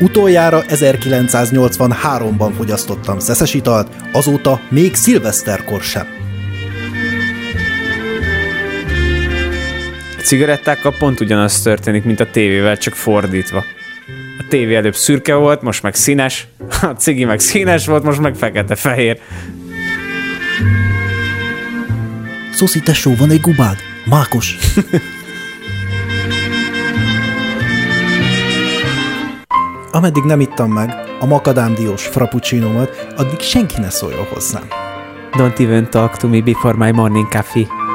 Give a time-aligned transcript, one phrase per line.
[0.00, 6.06] Utoljára 1983-ban fogyasztottam szeszes italt, azóta még szilveszterkor sem.
[10.18, 13.64] A cigarettákkal pont ugyanaz történik, mint a tévével, csak fordítva.
[14.38, 16.46] A tévé előbb szürke volt, most meg színes,
[16.82, 19.20] a cigi meg színes volt, most meg fekete-fehér.
[22.52, 23.76] Szoszi, tesó, van egy gubád?
[24.04, 24.56] Mákos.
[29.90, 34.68] Ameddig nem ittam meg a makadámdiós frappuccinomat, addig senki ne szóljon hozzám.
[35.32, 37.87] Don't even talk to me before my morning coffee.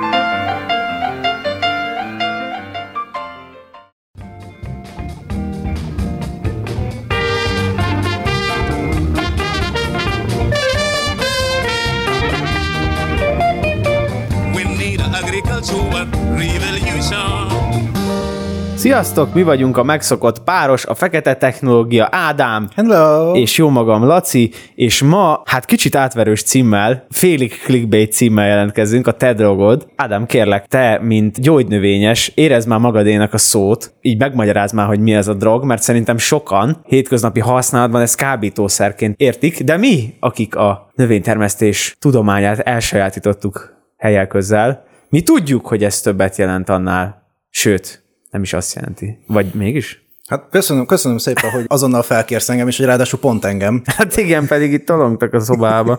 [19.03, 23.35] Sziasztok, mi vagyunk a megszokott páros, a fekete technológia Ádám, Hello!
[23.35, 29.11] és jó magam Laci, és ma, hát kicsit átverős címmel, félig clickbait címmel jelentkezünk, a
[29.11, 29.87] te drogod.
[29.95, 35.13] Ádám, kérlek, te, mint gyógynövényes, érezd már magadénak a szót, így megmagyaráz már, hogy mi
[35.13, 40.89] ez a drog, mert szerintem sokan hétköznapi használatban ezt kábítószerként értik, de mi, akik a
[40.95, 48.02] növénytermesztés tudományát elsajátítottuk helyel közel, mi tudjuk, hogy ez többet jelent annál, sőt,
[48.33, 49.17] nem is azt jelenti.
[49.27, 50.01] Vagy mégis?
[50.27, 53.81] Hát köszönöm, köszönöm szépen, hogy azonnal felkérsz engem, és hogy ráadásul pont engem.
[53.97, 55.97] Hát igen, pedig itt tolongtak a szobába.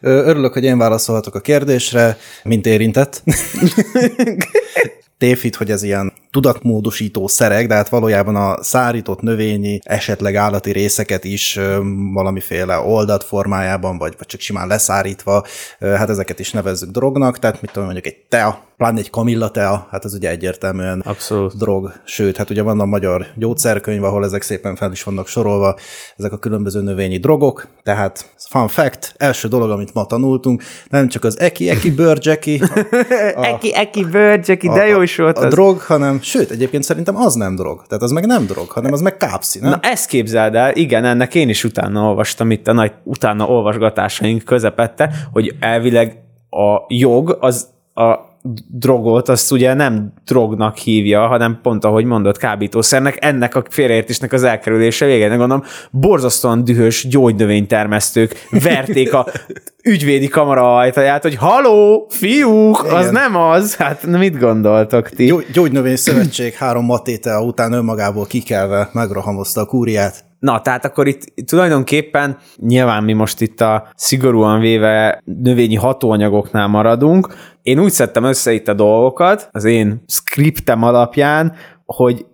[0.00, 3.22] Örülök, hogy én válaszolhatok a kérdésre, mint érintett.
[5.18, 11.24] Tévhit, hogy ez ilyen tudatmódosító szerek, de hát valójában a szárított növényi, esetleg állati részeket
[11.24, 11.58] is
[12.12, 15.44] valamiféle oldat formájában, vagy, vagy csak simán leszárítva,
[15.80, 19.50] hát ezeket is nevezzük drognak, tehát mit tudom, mondjuk egy tea, pláne egy kamilla
[19.90, 21.56] hát ez ugye egyértelműen Abszolút.
[21.56, 25.76] drog, sőt, hát ugye van a magyar gyógyszerkönyv, ahol ezek szépen fel is vannak sorolva,
[26.16, 31.24] ezek a különböző növényi drogok, tehát fun fact, első dolog, amit ma tanultunk, nem csak
[31.24, 32.60] az eki, eki, bőrcseki,
[33.36, 35.52] a, Eki, eki, bőrcseki, de jó is volt a az.
[35.52, 39.00] drog, hanem, sőt, egyébként szerintem az nem drog, tehát az meg nem drog, hanem az
[39.00, 39.70] meg kápszi, nem?
[39.70, 44.44] Na ezt képzeld el, igen, ennek én is utána olvastam itt a nagy utána olvasgatásaink
[44.44, 48.27] közepette, hogy elvileg a jog az a
[48.70, 54.42] drogot, azt ugye nem drognak hívja, hanem pont ahogy mondott, kábítószernek, ennek a félreértésnek az
[54.42, 55.28] elkerülése vége.
[55.28, 59.26] Gondolom, borzasztóan dühös gyógynövénytermesztők verték a
[59.84, 63.12] ügyvédi kamara ajtaját, hogy haló, fiúk, az Igen.
[63.12, 63.76] nem az.
[63.76, 65.24] Hát mit gondoltok ti?
[65.24, 70.27] Gyó- Gyógynövény Szövetség három matétel után önmagából kikelve megrohamozta a kúriát.
[70.38, 77.34] Na, tehát akkor itt tulajdonképpen nyilván mi most itt a szigorúan véve növényi hatóanyagoknál maradunk.
[77.62, 81.54] Én úgy szedtem össze itt a dolgokat az én skriptem alapján,
[81.84, 82.26] hogy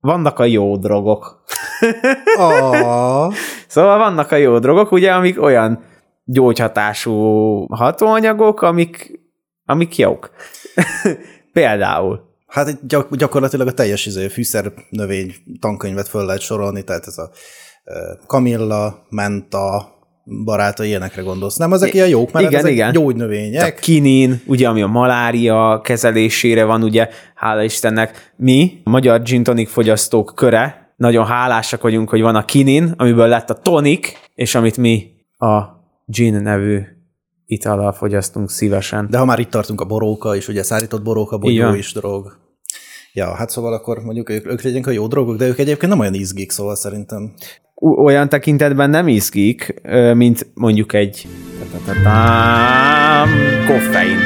[0.00, 1.42] vannak a jó drogok.
[3.66, 5.82] Szóval vannak a jó drogok, ugye, amik olyan
[6.24, 7.14] gyógyhatású
[7.74, 9.20] hatóanyagok, amik,
[9.64, 10.30] amik jók.
[11.52, 12.29] Például.
[12.50, 17.30] Hát gyak- gyakorlatilag a teljes izé, fűszer növény tankönyvet föl lehet sorolni, tehát ez a
[18.26, 19.94] kamilla, menta,
[20.44, 21.56] barátai ilyenekre gondolsz.
[21.56, 22.92] Nem, ezek ilyen jók, mert Igen, ezek igen.
[22.92, 23.76] gyógynövények.
[23.76, 29.66] A kinin, ugye, ami a malária kezelésére van, ugye, hála Istennek, mi, a magyar gin
[29.66, 34.76] fogyasztók köre, nagyon hálásak vagyunk, hogy van a kinin, amiből lett a tonik, és amit
[34.76, 35.62] mi a
[36.06, 36.80] gin nevű
[37.50, 39.06] itallal fogyasztunk szívesen.
[39.10, 42.36] De ha már itt tartunk a boróka, és ugye szárított boróka, bogyó is drog.
[43.12, 46.00] Ja, hát szóval akkor mondjuk ők, ők legyenek a jó drogok, de ők egyébként nem
[46.00, 47.32] olyan izgik, szóval szerintem.
[48.04, 49.80] Olyan tekintetben nem izgik,
[50.14, 51.26] mint mondjuk egy
[53.66, 54.18] koffein.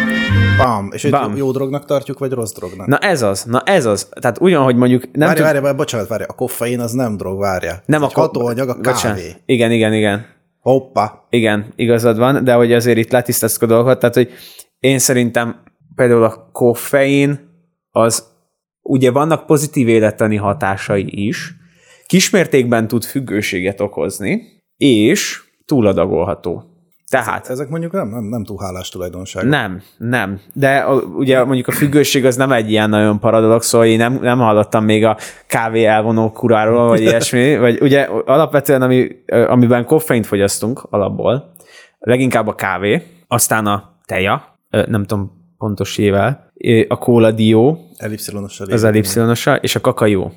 [0.58, 0.88] Bam!
[0.92, 1.36] És Bam.
[1.36, 2.86] jó, drognak tartjuk, vagy rossz drognak?
[2.86, 4.08] Na ez az, na ez az.
[4.20, 7.82] Tehát ugyanhogy mondjuk nem várja, tud- várja, bocsánat, várja, a koffein az nem drog, várja.
[7.86, 9.00] nem Ez egy ko- hatóanyag, a Bocsánat.
[9.18, 9.32] kávé.
[9.46, 10.26] Igen, igen, igen.
[10.64, 11.26] Hoppa!
[11.30, 14.30] Igen, igazad van, de hogy azért itt letisztáztuk a dolgokat, tehát hogy
[14.78, 15.62] én szerintem
[15.94, 17.38] például a koffein
[17.90, 18.24] az
[18.82, 21.54] ugye vannak pozitív élettani hatásai is,
[22.06, 24.42] kismértékben tud függőséget okozni,
[24.76, 26.73] és túladagolható.
[27.22, 29.46] Tehát Ezek mondjuk nem, nem, nem túl hálás tulajdonság.
[29.46, 30.40] nem, nem.
[30.52, 34.18] De a, ugye mondjuk a függőség az nem egy ilyen nagyon paradolog, szóval én nem,
[34.22, 35.16] nem hallottam még a
[35.46, 41.52] kávé elvonó kuráról, vagy ilyesmi, vagy ugye alapvetően, ami, amiben koffeint fogyasztunk alapból,
[41.98, 46.52] leginkább a kávé, aztán a teja, nem tudom pontos ével,
[46.88, 48.66] a kóla dió, Elipszilonossal.
[48.70, 50.32] az elipszilonosa, és a kakajó.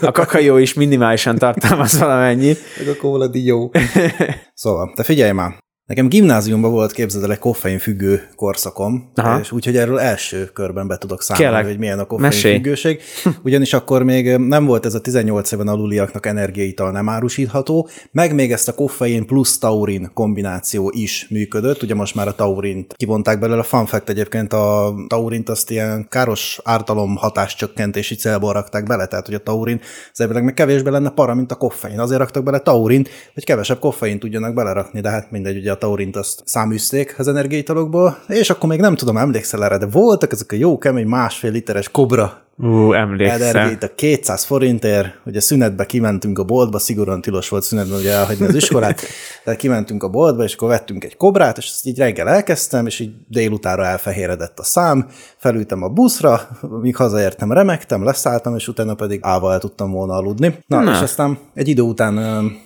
[0.00, 2.58] A kakajó is minimálisan tartalmaz valamennyit.
[2.78, 3.72] Meg a kóla dió.
[4.54, 5.63] szóval, te figyelj már.
[5.86, 9.40] Nekem gimnáziumban volt, képzeld el, egy koffein függő korszakom, Aha.
[9.40, 12.54] és úgyhogy erről első körben be tudok számolni, Kérlek, hogy milyen a koffein mesélj.
[12.54, 13.00] függőség.
[13.44, 18.52] Ugyanis akkor még nem volt ez a 18 éven aluliaknak energiaital nem árusítható, meg még
[18.52, 21.82] ezt a koffein plusz taurin kombináció is működött.
[21.82, 23.60] Ugye most már a taurint kivonták belőle.
[23.60, 29.26] A fun fact egyébként a taurint azt ilyen káros ártalom hatáscsökkentési célból rakták bele, tehát
[29.26, 29.80] hogy a taurin
[30.12, 31.98] az elvileg meg kevésbé lenne para, mint a koffein.
[31.98, 36.16] Azért raktak bele taurint, hogy kevesebb koffein tudjanak belerakni, de hát mindegy, ugye a taurint
[36.16, 40.56] azt száműzték az energiaitalokból, és akkor még nem tudom, emlékszel erre, de voltak ezek a
[40.56, 43.40] jó kemény másfél literes kobra Ú, emlékszem.
[43.40, 48.46] energiait a 200 forintért, ugye szünetbe kimentünk a boltba, szigorúan tilos volt szünetben ugye elhagyni
[48.46, 49.00] az iskolát,
[49.44, 53.00] de kimentünk a boltba, és akkor vettünk egy kobrát, és ezt így reggel elkezdtem, és
[53.00, 55.06] így délutára elfehéredett a szám,
[55.36, 56.48] felültem a buszra,
[56.80, 60.58] míg hazaértem, remektem, leszálltam, és utána pedig állva el tudtam volna aludni.
[60.66, 60.92] Na, Na.
[60.92, 62.18] és aztán egy idő után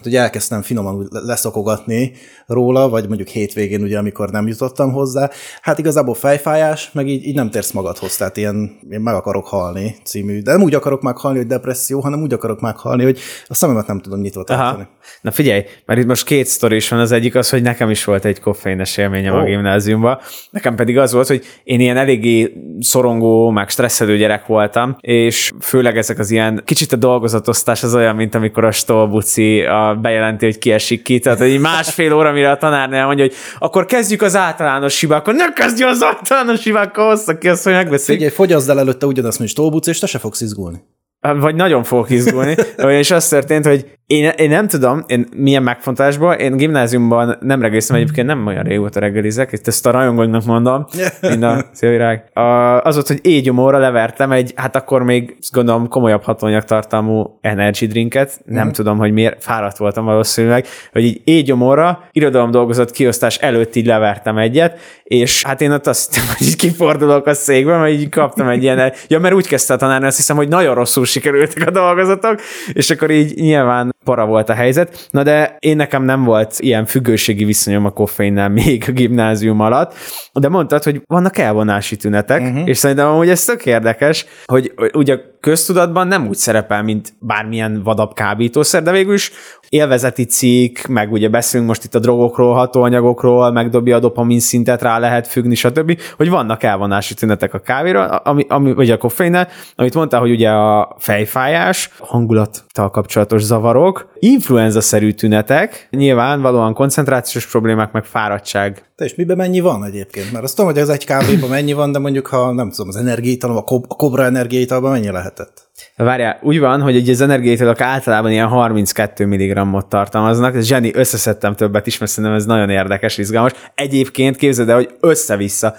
[0.05, 2.13] ugye elkezdtem finoman úgy leszokogatni
[2.47, 5.31] róla, vagy mondjuk hétvégén, ugye, amikor nem jutottam hozzá.
[5.61, 9.78] Hát igazából fejfájás, meg így, így nem térsz magadhoz, tehát ilyen, én meg akarok halni
[10.05, 13.87] című, de nem úgy akarok meghalni, hogy depresszió, hanem úgy akarok meghalni, hogy a szememet
[13.87, 14.87] nem tudom nyitva tartani.
[15.21, 16.99] Na figyelj, mert itt most két sztori is van.
[17.01, 19.41] Az egyik az, hogy nekem is volt egy koffeines élményem oh.
[19.41, 20.19] a gimnáziumban.
[20.51, 25.97] Nekem pedig az volt, hogy én ilyen eléggé szorongó, meg stresszelő gyerek voltam, és főleg
[25.97, 30.59] ezek az ilyen, kicsit a dolgozatosztás az olyan, mint amikor a stolbuci a bejelenti, hogy
[30.59, 35.01] kiesik ki, tehát így másfél óra, mire a tanárnál mondja, hogy akkor kezdjük az általános
[35.01, 38.23] hibákkal, ne kezdj az általános hibákkal, hozza ki azt, hogy megbeszéljük.
[38.23, 40.79] Figyelj, fogyaszd el előtte ugyanazt, mint Stolbuc, és te se fogsz izgulni.
[41.21, 42.55] Vagy nagyon fogok izgulni.
[42.89, 47.97] és az történt, hogy én, én nem tudom, én milyen megfontolásból, én gimnáziumban nem reggeliztem,
[47.97, 50.85] egyébként nem olyan régóta reggelizek, itt ezt a rajongóknak mondom,
[51.21, 52.25] mind a szia virág.
[52.33, 52.41] A,
[52.81, 58.41] az volt, hogy éjgyomóra levertem egy, hát akkor még gondolom komolyabb hatóanyag tartalmú energy drinket,
[58.45, 58.75] nem Mhm.
[58.75, 64.39] tudom, hogy miért, fáradt voltam valószínűleg, hogy így éjgyomóra, irodalom dolgozott kiosztás előtt így levertem
[64.39, 68.49] egyet, és hát én ott azt hittem, hogy így kifordulok a székbe, mert így kaptam
[68.49, 71.71] egy ilyen, ja, mert úgy kezdte a tanárnő, azt hiszem, hogy nagyon rosszul sikerültek a
[71.71, 72.41] dolgozatok,
[72.73, 75.09] és akkor így nyilván para volt a helyzet.
[75.11, 79.95] Na de én nekem nem volt ilyen függőségi viszonyom a koffeinnel még a gimnázium alatt,
[80.33, 82.69] de mondtad, hogy vannak elvonási tünetek, uh-huh.
[82.69, 88.13] és szerintem amúgy ez tök érdekes, hogy ugye köztudatban nem úgy szerepel, mint bármilyen vadabb
[88.13, 89.33] kábítószer, de végül is
[89.69, 94.99] élvezeti cikk, meg ugye beszélünk most itt a drogokról, hatóanyagokról, megdobja a dopamin szintet, rá
[94.99, 99.95] lehet függni, stb., hogy vannak elvonási tünetek a kávéra, ami, ami, vagy a koffeinnel, amit
[99.95, 108.83] mondtál, hogy ugye a fejfájás, hangulattal kapcsolatos zavarok, influenza-szerű tünetek, nyilvánvalóan koncentrációs problémák, meg fáradtság.
[108.97, 110.33] Te is miben mennyi van egyébként?
[110.33, 112.97] Mert azt tudom, hogy az egy kávéban mennyi van, de mondjuk, ha nem tudom, az
[112.97, 115.71] energiaitalom, a, kob- a kobra energiaitalban mennyi lehetett?
[115.97, 121.55] Várjál, úgy van, hogy ugye az energiaitalok általában ilyen 32 mg-ot tartalmaznak, ez Zseni, összeszedtem
[121.55, 123.53] többet is, mert szerintem ez nagyon érdekes, izgalmas.
[123.75, 125.75] Egyébként képzeld el, hogy össze-vissza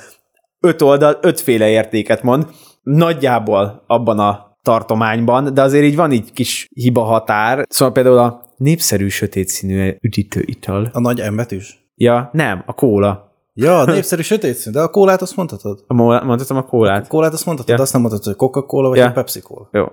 [0.59, 2.47] öt oldal, ötféle értéket mond,
[2.83, 7.65] nagyjából abban a tartományban, de azért így van így kis hiba határ.
[7.69, 10.89] Szóval például a népszerű sötét színű üdítő ital.
[10.93, 11.87] A nagy embetűs?
[11.95, 13.28] Ja, nem, a kóla.
[13.53, 15.83] Ja, népszerű sötét szín, de a kólát azt mondhatod.
[15.87, 17.07] A mo- mondhatom a A kólát.
[17.07, 17.81] kólát azt mondhatod, Ja.
[17.83, 19.03] azt nem mondhatod, hogy Coca-Cola vagy Ja.
[19.03, 19.11] ja.
[19.11, 19.67] Pepsi Cola.
[19.71, 19.83] Jó.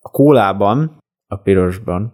[0.00, 0.96] A kólában,
[1.28, 2.12] a pirosban,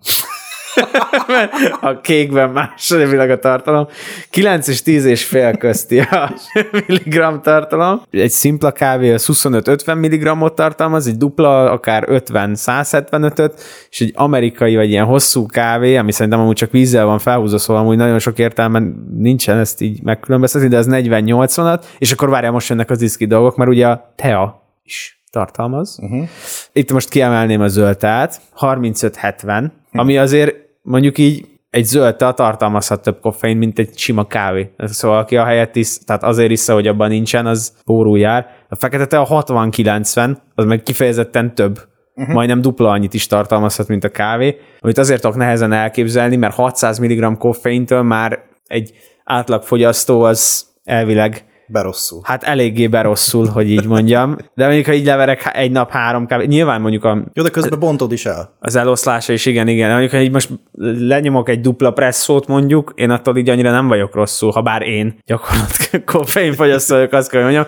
[1.81, 3.87] a kékben második a tartalom,
[4.31, 6.35] 9 és 10 és fél közti a
[6.71, 8.03] milligram tartalom.
[8.11, 13.61] Egy szimpla kávé az 25-50 milligrammot tartalmaz, egy dupla akár 50-175-öt,
[13.91, 17.83] és egy amerikai vagy ilyen hosszú kávé, ami szerintem amúgy csak vízzel van felhúzva, szóval
[17.83, 18.83] amúgy nagyon sok értelme
[19.17, 23.57] nincsen ezt így megkülönböztetni, de az 40-80-at, és akkor várjál, most jönnek az iszki dolgok,
[23.57, 25.99] mert ugye a tea is tartalmaz.
[26.03, 26.29] Uh-huh.
[26.73, 29.71] Itt most kiemelném a zöldtát, 35-70,
[30.03, 34.71] ami azért mondjuk így egy zöld tea tartalmazhat több koffein, mint egy sima kávé.
[34.79, 38.47] Szóval aki a helyet isz, tehát azért iszza, hogy abban nincsen, az pórul jár.
[38.69, 41.79] A fekete tea 60-90, az meg kifejezetten több.
[42.15, 42.35] Uh-huh.
[42.35, 46.99] Majdnem dupla annyit is tartalmazhat, mint a kávé, amit azért tudok nehezen elképzelni, mert 600
[46.99, 48.93] mg koffeintől már egy
[49.25, 52.21] átlagfogyasztó az elvileg Berosszul.
[52.25, 54.37] Hát eléggé berosszul, hogy így mondjam.
[54.55, 57.79] De mondjuk, ha így leverek egy nap három kávé, nyilván mondjuk a, Jó, de közben
[57.79, 58.57] bontod is el.
[58.61, 59.91] az eloszlása is igen, igen.
[59.91, 60.51] Mondjuk, ha így most
[60.99, 65.19] lenyomok egy dupla presszót mondjuk, én attól így annyira nem vagyok rosszul, ha bár én
[65.27, 67.65] gyakorlatilag koffeinfogyasztó vagyok, azt kell, mondjam.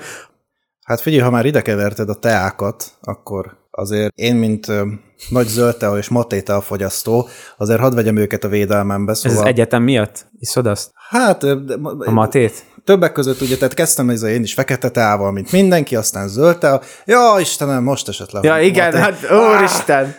[0.84, 4.82] Hát figyelj, ha már ide keverted a teákat, akkor azért én, mint ö,
[5.28, 9.38] nagy zöld tea és maté fogyasztó, azért hadd vegyem őket a védelmembe, Ez szóval...
[9.38, 10.26] az egyetem miatt?
[10.38, 10.90] Iszod azt?
[11.08, 12.64] Hát, de, A matét?
[12.84, 16.80] Többek között ugye, tehát kezdtem ez én is fekete teával, mint mindenki, aztán zöld tea.
[17.04, 18.40] Ja, Istenem, most esett le.
[18.42, 20.14] Ja, igen, hát úristen.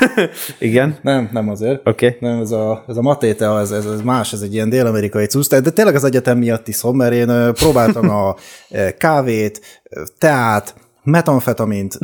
[0.58, 1.80] igen, Nem, nem azért.
[1.84, 2.06] oké.
[2.06, 2.30] Okay.
[2.30, 5.26] Nem, ez a, ez a maté tea, ez, ez, ez más, ez egy ilyen dél-amerikai
[5.26, 8.36] cusz, de tényleg az egyetem miatt iszom, mert én próbáltam a
[8.98, 9.82] kávét,
[10.18, 11.98] teát, metamfetamint,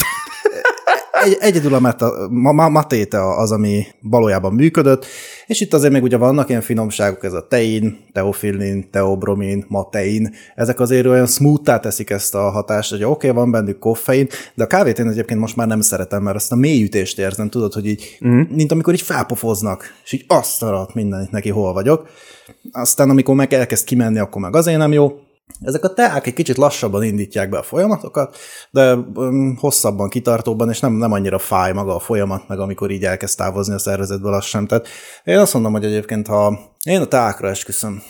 [1.25, 5.07] egy, egyedül a meta, ma, ma, matéte az, ami valójában működött,
[5.47, 10.81] és itt azért még ugye vannak ilyen finomságok, ez a tein, teofillin, teobromin, matein, ezek
[10.81, 14.67] azért olyan smooth teszik ezt a hatást, hogy oké, okay, van bennük koffein, de a
[14.67, 18.19] kávét én egyébként most már nem szeretem, mert azt a mélyütést érzem, tudod, hogy így,
[18.27, 18.41] mm.
[18.49, 22.09] mint amikor így felpofoznak, és így azt arat mindenit neki, hol vagyok.
[22.73, 25.13] Aztán amikor meg elkezd kimenni, akkor meg azért nem jó.
[25.61, 28.37] Ezek a teák egy kicsit lassabban indítják be a folyamatokat,
[28.71, 33.05] de um, hosszabban, kitartóban, és nem, nem annyira fáj maga a folyamat, meg amikor így
[33.05, 34.67] elkezd távozni a szervezetből, az sem.
[34.67, 34.89] Tehát
[35.25, 38.03] én azt mondom, hogy egyébként, ha én a teákra esküszöm,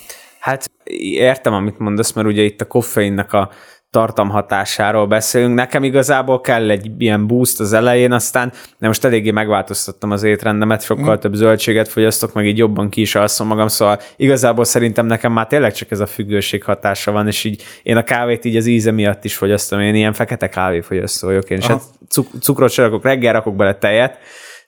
[0.44, 0.70] Hát
[1.14, 3.50] értem, amit mondasz, mert ugye itt a koffeinnek a
[3.94, 5.54] tartamhatásáról beszélünk.
[5.54, 10.82] Nekem igazából kell egy ilyen boost az elején, aztán de most eléggé megváltoztattam az étrendemet,
[10.82, 11.18] sokkal mm.
[11.18, 15.46] több zöldséget fogyasztok, meg így jobban ki is alszom magam, szóval igazából szerintem nekem már
[15.46, 18.90] tényleg csak ez a függőség hatása van, és így én a kávét így az íze
[18.90, 23.04] miatt is fogyasztom, én ilyen fekete kávéfogyasztó vagyok, én is hát cuk- cukrot se rakok,
[23.04, 24.18] reggel rakok bele tejet,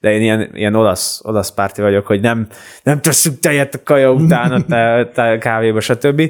[0.01, 2.47] de én ilyen, ilyen olasz, olasz párti vagyok, hogy nem,
[2.83, 6.23] nem teszünk tejet a kaja után a te, te kávéba, stb.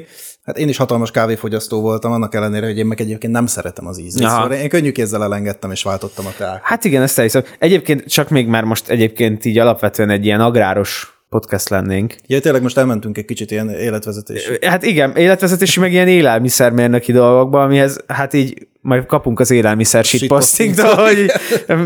[0.47, 3.99] Hát én is hatalmas kávéfogyasztó voltam, annak ellenére, hogy én meg egyébként nem szeretem az
[3.99, 4.27] ízét.
[4.27, 6.59] Szóval én könnyű kézzel elengedtem, és váltottam a teát.
[6.63, 7.43] Hát igen, ezt elhiszem.
[7.59, 12.15] Egyébként csak még már most egyébként így alapvetően egy ilyen agráros podcast lennénk.
[12.27, 14.51] Ja, tényleg most elmentünk egy kicsit ilyen életvezetés.
[14.61, 20.95] Hát igen, életvezetési meg ilyen élelmiszermérnöki dolgokban, amihez hát így majd kapunk az élelmiszer shitpostingtól,
[20.95, 21.31] hogy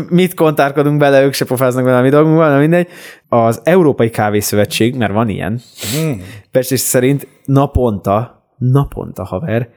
[0.08, 2.88] mit kontárkodunk bele, ők se pofáznak bele a mi dolgunkban, na mindegy.
[3.28, 5.60] Az Európai Kávészövetség, mert van ilyen,
[5.98, 6.12] mm.
[6.50, 8.40] Pestés szerint naponta,
[8.70, 9.68] naponta haver,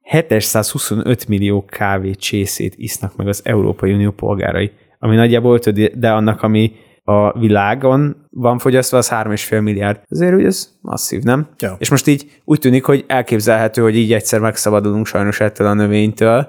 [0.00, 6.42] 725 millió kávé csészét isznak meg az Európai Unió polgárai, ami nagyjából ötöd, de annak,
[6.42, 6.72] ami
[7.04, 10.00] a világon van fogyasztva, az 3,5 milliárd.
[10.08, 11.48] Azért úgy ez masszív, nem?
[11.58, 11.76] Ja.
[11.78, 16.48] És most így úgy tűnik, hogy elképzelhető, hogy így egyszer megszabadulunk sajnos ettől a növénytől.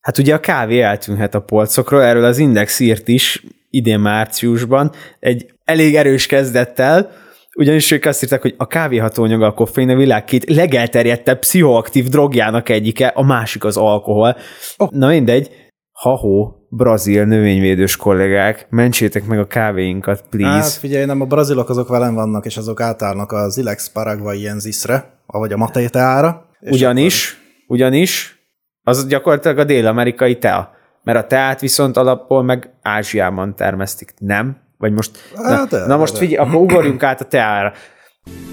[0.00, 5.52] Hát ugye a kávé eltűnhet a polcokról, erről az Index írt is idén márciusban egy
[5.64, 7.10] elég erős kezdettel,
[7.58, 12.68] ugyanis ők azt írták, hogy a kávéhatóanyaga a koffein a világ két legelterjedtebb pszichoaktív drogjának
[12.68, 14.36] egyike, a másik az alkohol.
[14.76, 14.90] Oh.
[14.90, 15.50] Na mindegy,
[15.92, 20.62] ha-hó, brazil növényvédős kollégák, mentsétek meg a kávéinkat, please.
[20.62, 25.52] Hát figyelj, nem, a brazilok azok velem vannak, és azok átállnak az Ilex paraguayensis-re, ahogy
[25.52, 26.46] a Matei teára.
[26.60, 28.42] ugyanis, ugyanis,
[28.82, 30.76] az gyakorlatilag a dél-amerikai tea.
[31.02, 34.67] Mert a teát viszont alapból meg Ázsiában termesztik, nem?
[34.78, 37.72] Vagy most, Hát, na, de, na most figyelj, akkor ugorjunk át a teára.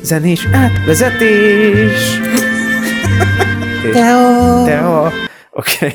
[0.02, 2.20] Zenés átvezetés!
[3.94, 4.64] Teo!
[4.66, 5.06] Teo!
[5.06, 5.12] Oké.
[5.52, 5.94] Okay.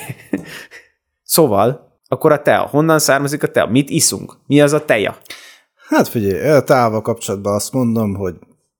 [1.22, 2.60] Szóval, akkor a tea.
[2.60, 3.66] Honnan származik a tea?
[3.66, 4.36] Mit iszunk?
[4.46, 5.16] Mi az a teja?
[5.88, 8.34] Hát figyelj, a teával kapcsolatban azt mondom, hogy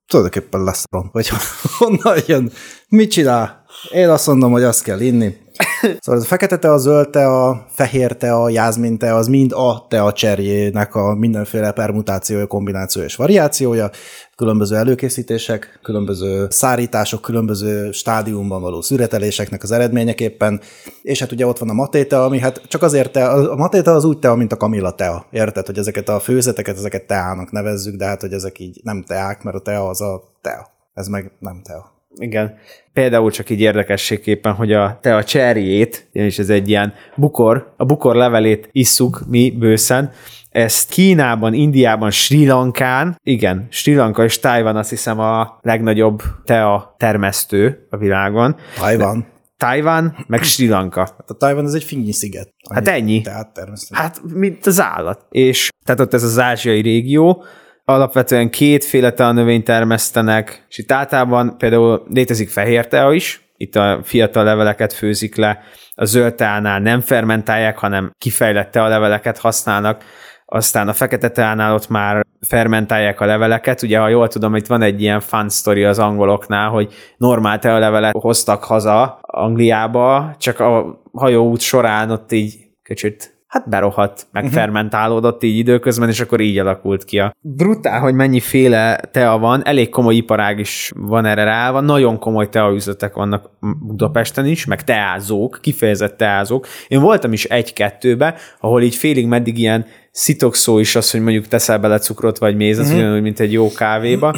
[0.07, 1.29] tulajdonképpen lesz rom, vagy
[1.79, 2.51] honnan jön,
[2.89, 3.65] mit csinál.
[3.91, 5.37] Én azt mondom, hogy azt kell inni.
[6.01, 9.87] Szóval ez a fekete tea, a zöld tea, fehér tea, jázmin tea, az mind a
[9.89, 13.91] tea cserjének a mindenféle permutációja, kombinációja és variációja,
[14.37, 20.61] különböző előkészítések, különböző szárítások, különböző stádiumban való szüreteléseknek az eredményeképpen,
[21.03, 24.05] és hát ugye ott van a matéta, ami hát csak azért te, a matéta az
[24.05, 25.27] úgy tea, mint a kamilla tea.
[25.31, 29.43] Érted, hogy ezeket a főzeteket, ezeket teának nevezzük, de hát, hogy ezek így nem teák,
[29.43, 30.69] mert a tea az a tea.
[30.95, 32.00] Ez meg nem tea.
[32.15, 32.59] Igen.
[32.93, 37.85] Például csak így érdekességképpen, hogy a te a cserjét, és ez egy ilyen bukor, a
[37.85, 40.11] bukor levelét isszuk mi bőszen,
[40.51, 46.95] ezt Kínában, Indiában, Sri Lankán, igen, Sri Lanka és Tájvan azt hiszem a legnagyobb tea
[46.99, 48.57] termesztő a világon.
[48.79, 49.27] Tajvan.
[49.57, 51.01] Tájván, meg Sri Lanka.
[51.01, 52.55] Hát a Tajvan az egy finnyi sziget.
[52.71, 53.21] Hát ennyi.
[53.21, 54.05] Tehát természetesen.
[54.05, 55.27] Hát, mint az állat.
[55.31, 57.45] És tehát ott ez az ázsiai régió,
[57.95, 64.01] alapvetően kétféle tea növényt termesztenek, és itt általában például létezik fehér tea is, itt a
[64.03, 65.63] fiatal leveleket főzik le,
[65.95, 70.05] a zöld teánál nem fermentálják, hanem kifejlett tea leveleket használnak,
[70.47, 73.83] aztán a fekete teánál ott már fermentálják a leveleket.
[73.83, 77.79] Ugye, ha jól tudom, itt van egy ilyen fun story az angoloknál, hogy normál tea
[77.79, 84.59] levelet hoztak haza Angliába, csak a hajóút során ott így kicsit hát berohadt, meg uh-huh.
[84.59, 87.35] fermentálódott így időközben, és akkor így alakult ki a...
[87.41, 92.49] Brutál, hogy mennyiféle tea van, elég komoly iparág is van erre rá, van nagyon komoly
[92.49, 93.51] teaüzletek vannak
[93.87, 96.67] Budapesten is, meg teázók, kifejezett teázók.
[96.89, 101.79] Én voltam is egy-kettőbe, ahol így félig meddig ilyen szitokszó is az, hogy mondjuk teszel
[101.79, 103.01] bele cukrot vagy mézet, uh-huh.
[103.01, 104.35] ugyanúgy, mint egy jó kávéba.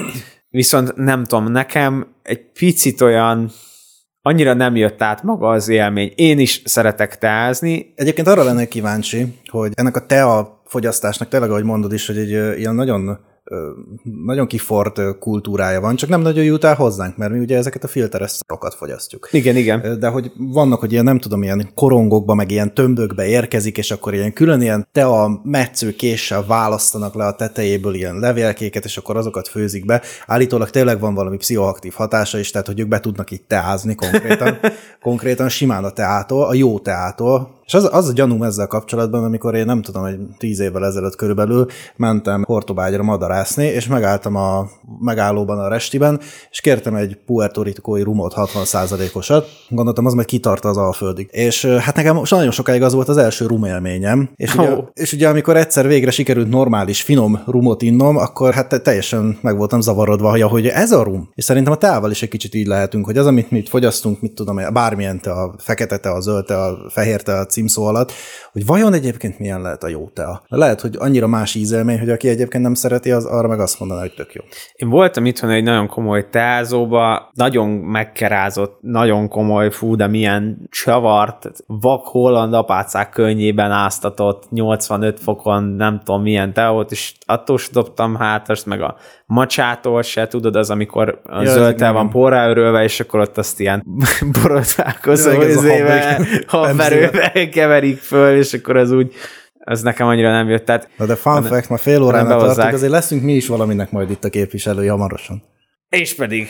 [0.48, 3.50] Viszont nem tudom, nekem egy picit olyan
[4.22, 6.12] annyira nem jött át maga az élmény.
[6.14, 7.92] Én is szeretek teázni.
[7.96, 12.58] Egyébként arra lennék kíváncsi, hogy ennek a tea fogyasztásnak tényleg, ahogy mondod is, hogy egy
[12.58, 13.18] ilyen nagyon
[14.24, 17.88] nagyon kifort kultúrája van, csak nem nagyon jut el hozzánk, mert mi ugye ezeket a
[17.88, 19.28] filteres szarokat fogyasztjuk.
[19.30, 19.98] Igen, igen.
[19.98, 24.14] De hogy vannak, hogy ilyen nem tudom, ilyen korongokba, meg ilyen tömbökbe érkezik, és akkor
[24.14, 29.48] ilyen külön ilyen tea metsző késsel választanak le a tetejéből ilyen levélkéket, és akkor azokat
[29.48, 30.02] főzik be.
[30.26, 34.58] Állítólag tényleg van valami pszichoaktív hatása is, tehát hogy ők be tudnak itt teázni konkrétan,
[35.00, 39.54] konkrétan simán a teától, a jó teától, és az, az a gyanúm ezzel kapcsolatban, amikor
[39.54, 41.66] én nem tudom, egy tíz évvel ezelőtt körülbelül
[41.96, 44.68] mentem Hortobágyra madarászni, és megálltam a
[45.00, 50.76] megállóban a restiben, és kértem egy Puerto Ricói rumot 60%-osat, gondoltam, az majd kitart az
[50.76, 51.28] alföldig.
[51.30, 54.84] És hát nekem nagyon sokáig az volt az első rum élményem, és ugye, Ó.
[54.94, 59.56] és ugye amikor egyszer végre sikerült normális, finom rumot innom, akkor hát te- teljesen meg
[59.56, 61.30] voltam zavarodva, hogy ahogy ez a rum.
[61.34, 64.34] És szerintem a teával is egy kicsit így lehetünk, hogy az, amit mi fogyasztunk, mit
[64.34, 68.12] tudom, bármilyen te, a fekete te, a zöld te, a fehér te, a címszó alatt,
[68.52, 70.42] hogy vajon egyébként milyen lehet a jó tea.
[70.48, 74.00] Lehet, hogy annyira más ízelmény, hogy aki egyébként nem szereti, az arra meg azt mondaná,
[74.00, 74.42] hogy tök jó.
[74.74, 81.50] Én voltam itthon egy nagyon komoly teázóba, nagyon megkerázott, nagyon komoly, fú, de milyen csavart,
[81.66, 88.66] vak holland apácák könnyében áztatott, 85 fokon, nem tudom milyen teót, és attól dobtam hátast,
[88.66, 88.96] meg a
[89.32, 91.92] macsától se, tudod, az, amikor a Ja, ja, ez zöld tea igen.
[91.92, 93.84] van porráörölve, és akkor ott azt ilyen
[94.42, 99.12] borotválkozó izével, habverővel keverik föl, és akkor az úgy,
[99.64, 100.64] az nekem annyira nem jött.
[100.64, 102.28] Tehát Na de fun fact, ma fél behozzák.
[102.38, 105.42] tartunk, azért leszünk mi is valaminek majd itt a képviselői hamarosan.
[105.88, 106.48] és pedig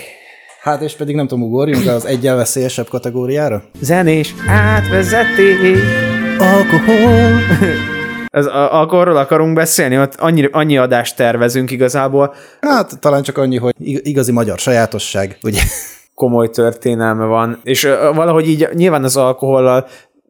[0.62, 3.62] Hát és pedig nem tudom, ugorjunk az egyen veszélyesebb kategóriára?
[3.80, 5.78] zenés átvezetés.
[6.38, 7.30] Alkohol!
[8.32, 8.80] Ez, a,
[9.16, 14.32] akarunk beszélni, ott annyi, annyi adást tervezünk igazából, Hát talán csak annyi, hogy ig- igazi
[14.32, 15.60] magyar sajátosság, ugye?
[16.14, 17.82] komoly történelme van, és
[18.14, 19.86] valahogy így nyilván az alkohollal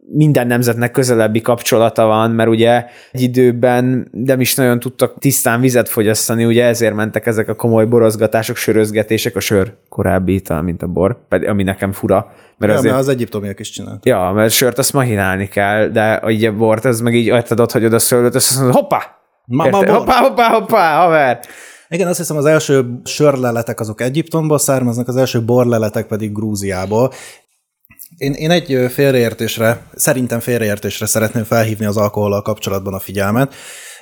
[0.09, 5.88] minden nemzetnek közelebbi kapcsolata van, mert ugye egy időben nem is nagyon tudtak tisztán vizet
[5.88, 10.87] fogyasztani, ugye ezért mentek ezek a komoly borozgatások, sörözgetések, a sör korábbi ital, mint a
[10.87, 12.94] bor, pedig, ami nekem fura, mert Ja, azért...
[12.94, 14.06] mert az egyiptomiak is csinált.
[14.06, 17.73] Ja, mert sört azt mahinálni kell, de így a bort, ez meg így hagytad ott,
[17.73, 19.02] hagyod a szőlőt, azt mondod, hoppá!
[19.44, 19.80] Ma- Érted?
[19.80, 19.96] ma bor.
[19.96, 21.40] hoppá, hoppá, hoppá, haver!
[21.88, 27.12] Igen, azt hiszem az első sörleletek azok Egyiptomból származnak, az első borleletek pedig Grúziából.
[28.22, 33.54] Én, én egy félreértésre, szerintem félreértésre szeretném felhívni az alkohollal kapcsolatban a figyelmet,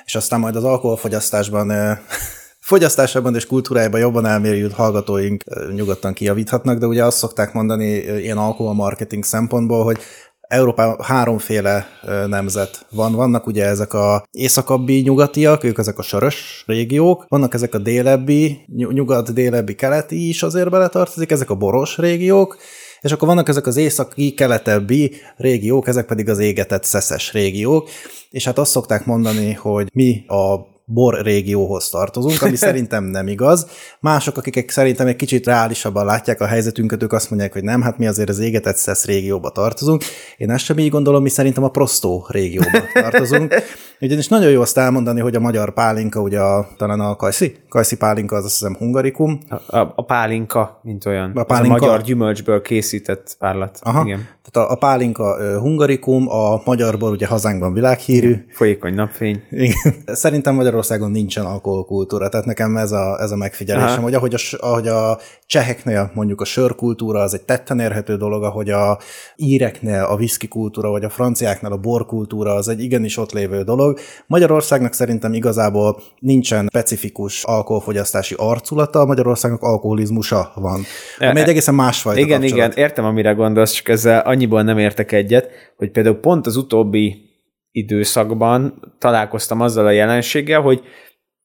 [0.05, 1.97] és aztán majd az alkoholfogyasztásban
[2.71, 9.23] fogyasztásában és kultúrájában jobban elmérjült hallgatóink nyugodtan kijavíthatnak, de ugye azt szokták mondani ilyen alkoholmarketing
[9.23, 9.97] szempontból, hogy
[10.41, 11.87] Európában háromféle
[12.27, 13.13] nemzet van.
[13.13, 18.59] Vannak ugye ezek a északabbi nyugatiak, ők ezek a sörös régiók, vannak ezek a délebbi,
[18.67, 22.57] ny- nyugat-délebbi keleti is azért beletartozik, ezek a boros régiók,
[23.01, 27.89] és akkor vannak ezek az északi, keletebbi régiók, ezek pedig az égetett szeszes régiók,
[28.29, 33.67] és hát azt szokták mondani, hogy mi a bor régióhoz tartozunk, ami szerintem nem igaz.
[33.99, 37.97] Mások, akik szerintem egy kicsit reálisabban látják a helyzetünket, ők azt mondják, hogy nem, hát
[37.97, 40.03] mi azért az égetett szesz régióba tartozunk.
[40.37, 43.53] Én ezt sem így gondolom, mi szerintem a prostó régióba tartozunk.
[44.01, 47.97] Ugyanis nagyon jó azt elmondani, hogy a magyar pálinka, ugye a, talán a kajszi, kajszi
[47.97, 51.31] pálinka, az azt hiszem hungarikum, A, a, a pálinka, mint olyan.
[51.35, 51.75] A pálinka?
[51.75, 53.79] Ez a magyar gyümölcsből készített párlat.
[53.81, 54.03] Aha.
[54.05, 54.27] Igen.
[54.51, 58.45] Tehát a, a pálinka ö, hungarikum, a magyarból ugye hazánkban világhírű.
[58.49, 59.41] Folyékony napfény.
[59.49, 59.93] Igen.
[60.05, 64.01] Szerintem Magyarországon nincsen alkoholkultúra, tehát nekem ez a, ez a megfigyelésem, Aha.
[64.01, 68.69] hogy ahogy a, ahogy a cseheknél mondjuk a sörkultúra az egy tetten érhető dolog, ahogy
[68.69, 68.99] a
[69.35, 73.90] íreknél a whisky kultúra, vagy a franciáknál a borkultúra az egy igenis ott lévő dolog.
[74.27, 80.81] Magyarországnak szerintem igazából nincsen specifikus alkoholfogyasztási arculata, Magyarországnak alkoholizmusa van.
[81.19, 82.73] Ami egy egészen másfajta Igen, kapcsolat.
[82.73, 87.29] igen, értem, amire gondolsz, csak ezzel annyiból nem értek egyet, hogy például pont az utóbbi
[87.71, 90.81] időszakban találkoztam azzal a jelenséggel, hogy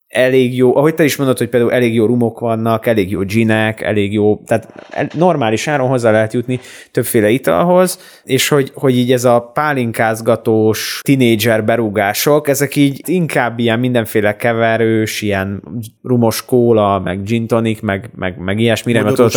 [0.08, 3.80] elég jó, ahogy te is mondod, hogy például elég jó rumok vannak, elég jó ginek,
[3.80, 4.68] elég jó, tehát
[5.14, 11.64] normális áron hozzá lehet jutni többféle italhoz, és hogy, hogy így ez a pálinkázgatós tinédzser
[11.64, 15.62] berúgások, ezek így inkább ilyen mindenféle keverős, ilyen
[16.02, 19.32] rumos kóla, meg gin tonic, meg, meg, meg ilyesmire, mert tudod,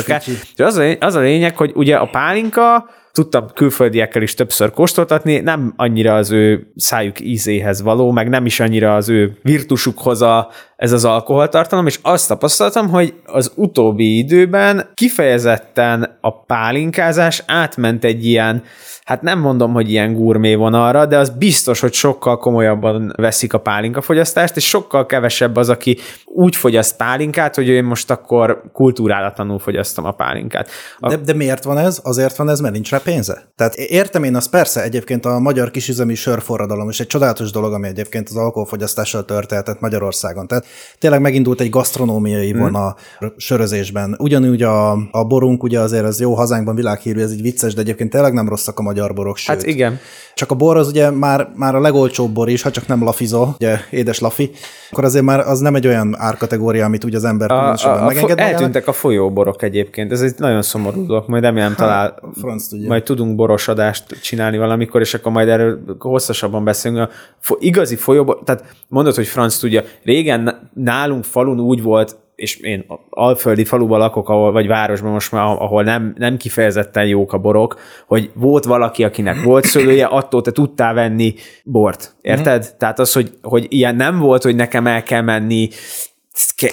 [0.57, 5.73] az a, az a lényeg, hogy ugye a pálinka tudtam külföldiekkel is többször kóstoltatni, nem
[5.75, 10.91] annyira az ő szájuk ízéhez való, meg nem is annyira az ő virtusukhoz a, ez
[10.91, 18.63] az alkoholtartalom, és azt tapasztaltam, hogy az utóbbi időben kifejezetten a pálinkázás átment egy ilyen,
[19.09, 23.57] hát nem mondom, hogy ilyen gurmé vonalra, de az biztos, hogy sokkal komolyabban veszik a
[23.57, 30.05] pálinkafogyasztást, és sokkal kevesebb az, aki úgy fogyaszt pálinkát, hogy én most akkor kultúrálatlanul fogyasztom
[30.05, 30.69] a pálinkát.
[30.99, 31.09] A...
[31.09, 31.99] De, de miért van ez?
[32.03, 33.51] Azért van ez, mert nincs rá pénze.
[33.55, 37.87] Tehát értem én azt persze, egyébként a magyar kisüzemi sörforradalom is egy csodálatos dolog, ami
[37.87, 40.47] egyébként az alkoholfogyasztással történhetett Magyarországon.
[40.47, 40.65] Tehát
[40.99, 42.75] tényleg megindult egy gasztronómiai hmm.
[42.75, 42.95] a
[43.37, 44.15] sörözésben.
[44.19, 48.09] Ugyanúgy a, a borunk, ugye azért az jó hazánkban világhírű, ez így vicces, de egyébként
[48.09, 49.55] tényleg nem rosszak a magyar borok, sőt.
[49.55, 49.99] Hát igen.
[50.33, 53.55] Csak a bor az ugye már, már a legolcsóbb bor is, ha csak nem lafizol,
[53.59, 54.51] ugye édes lafi,
[54.91, 58.11] akkor azért már az nem egy olyan árkategória, amit úgy az ember a, a, a
[58.11, 62.87] fo- Eltűntek a folyóborok egyébként, ez egy nagyon szomorú dolog, majd remélem talál, franc tudja.
[62.87, 66.99] majd tudunk borosodást csinálni valamikor, és akkor majd erről hosszasabban beszélünk.
[67.01, 67.09] A
[67.39, 72.85] fo- igazi folyóbor, tehát mondod, hogy franc tudja, régen nálunk falun úgy volt, és én
[73.09, 77.79] alföldi faluban lakok, ahol, vagy városban most már, ahol nem, nem kifejezetten jók a borok,
[78.07, 82.15] hogy volt valaki, akinek volt szőlője, attól te tudtál venni bort.
[82.21, 82.65] Érted?
[82.65, 82.77] Mm.
[82.77, 85.69] Tehát az, hogy, hogy ilyen nem volt, hogy nekem el kell menni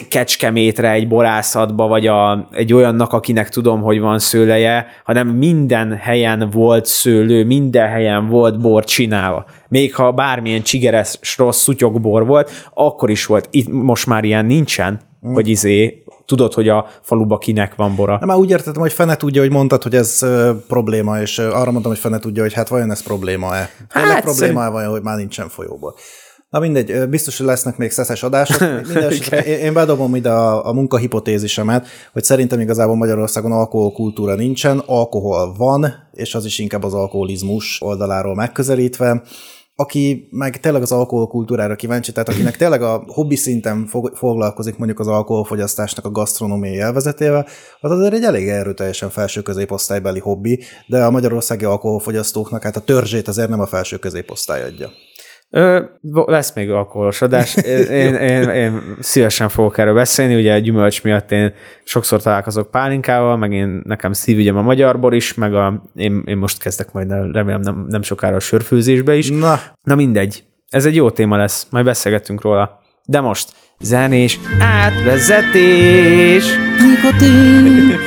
[0.08, 6.50] kecskemétre egy borászatba, vagy a, egy olyannak, akinek tudom, hogy van szőleje, hanem minden helyen
[6.50, 9.44] volt szőlő, minden helyen volt bor csinálva.
[9.68, 13.48] Még ha bármilyen csigeres, rossz szutyokbor volt, akkor is volt.
[13.50, 15.32] Itt most már ilyen nincsen, mm.
[15.32, 18.16] hogy izé, tudod, hogy a faluba kinek van bora.
[18.18, 21.44] Nem, már úgy értettem, hogy fene tudja, hogy mondtad, hogy ez uh, probléma, és uh,
[21.44, 23.70] arra mondtam, hogy fene tudja, hogy hát vajon ez probléma-e?
[23.88, 24.72] Hát, probléma szerint...
[24.72, 25.94] vajon, hogy már nincsen folyóból.
[26.50, 28.60] Na mindegy, biztos, hogy lesznek még szeszes adások.
[28.86, 35.94] Minden én bedobom ide a, a munkahipotézisemet, hogy szerintem igazából Magyarországon alkoholkultúra nincsen, alkohol van,
[36.12, 39.22] és az is inkább az alkoholizmus oldaláról megközelítve
[39.76, 45.06] aki meg tényleg az alkoholkultúrára kíváncsi, tehát akinek tényleg a hobbi szinten foglalkozik mondjuk az
[45.06, 47.46] alkoholfogyasztásnak a gasztronómiai élvezetével,
[47.80, 53.28] az azért egy elég erőteljesen felső középosztálybeli hobbi, de a magyarországi alkoholfogyasztóknak hát a törzsét
[53.28, 54.90] azért nem a felső középosztály adja.
[55.50, 55.82] Ö,
[56.26, 57.56] lesz még alkoholos adás.
[57.90, 61.54] Én, én, én szívesen fogok erről beszélni, ugye a gyümölcs miatt én
[61.84, 66.36] sokszor találkozok pálinkával, meg én nekem szívügyem a magyar bor is, meg a, én, én
[66.36, 69.30] most kezdek majd remélem nem, nem sokára a sörfőzésbe is.
[69.30, 69.60] Na.
[69.82, 70.44] Na mindegy.
[70.68, 72.80] Ez egy jó téma lesz, majd beszélgetünk róla.
[73.04, 76.44] De most zenés átvezetés.
[76.80, 77.98] Nikotin.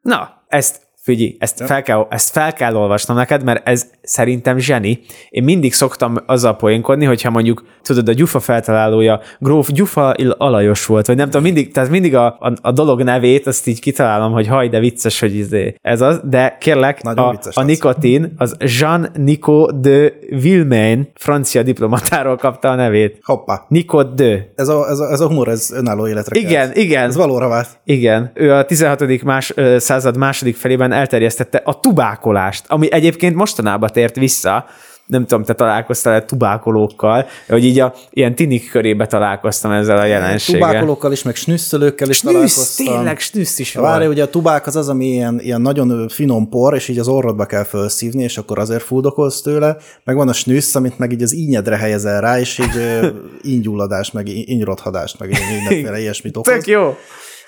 [0.00, 5.00] Na, ezt Figyelj, ezt, fel kell, ezt fel kell olvasnom neked, mert ez szerintem zseni.
[5.28, 11.06] Én mindig szoktam azzal poénkodni, hogyha mondjuk, tudod, a Gyufa feltalálója Gróf Gyufa Alajos volt,
[11.06, 14.46] vagy nem tudom, mindig, tehát mindig a, a, a dolog nevét, azt így kitalálom, hogy
[14.46, 20.12] haj, de vicces, hogy izé, ez az, de kérlek, a, a nikotin, az Jean-Nico de
[20.28, 23.18] Villemain, francia diplomatáról kapta a nevét.
[23.22, 23.64] Hoppá.
[23.68, 24.52] Nico de.
[24.54, 26.82] Ez a, ez a, ez a humor, ez önálló életre Igen, kell.
[26.82, 27.04] igen.
[27.04, 27.68] Ez valóra vált.
[27.84, 28.30] Igen.
[28.34, 29.22] Ő a 16.
[29.22, 34.66] Más, század második felében elterjesztette a tubákolást, ami egyébként mostanában tért vissza,
[35.06, 40.68] nem tudom, te találkoztál-e tubákolókkal, hogy így a ilyen tinik körébe találkoztam ezzel a jelenséggel.
[40.68, 42.86] Tubákolókkal is, meg snüsszelőkkel is snüssz, találkoztam.
[42.86, 43.84] tényleg snüssz is van.
[43.84, 47.08] Várj, ugye a tubák az az, ami ilyen, ilyen nagyon finom por, és így az
[47.08, 51.22] orrodba kell felszívni, és akkor azért fuldokolsz tőle, meg van a snüssz, amit meg így
[51.22, 53.00] az ínyedre helyezel rá, és így
[53.52, 56.52] ínygyulladás, meg ínyrothadást, meg mindenféle ilyesmit okoz.
[56.52, 56.96] Tök jó.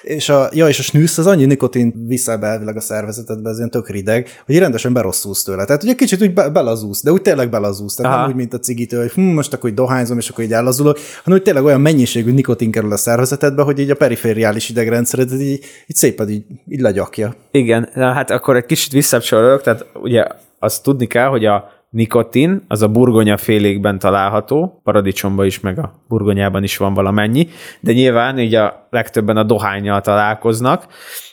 [0.05, 3.57] És a, ja, és a snűsz az annyi nikotin vissza be elvileg a szervezetedbe, ez
[3.57, 5.65] ilyen tök rideg, hogy rendesen berosszulsz tőle.
[5.65, 7.95] Tehát ugye kicsit úgy be, belazúsz, de úgy tényleg belazúsz.
[7.95, 8.21] Tehát Aha.
[8.21, 10.97] nem úgy, mint a cigitől, hogy hm, most akkor így dohányzom, és akkor így ellazulok,
[10.97, 15.65] hanem hogy tényleg olyan mennyiségű nikotin kerül a szervezetedbe, hogy így a perifériális idegrendszered így,
[15.87, 17.35] így szépen így, így legyakja.
[17.51, 20.25] Igen, na hát akkor egy kicsit visszapcsolok, tehát ugye
[20.59, 25.93] azt tudni kell, hogy a nikotin, az a burgonya félékben található, paradicsomban is, meg a
[26.09, 27.49] burgonyában is van valamennyi,
[27.81, 30.87] de nyilván így a legtöbben a dohányjal találkoznak,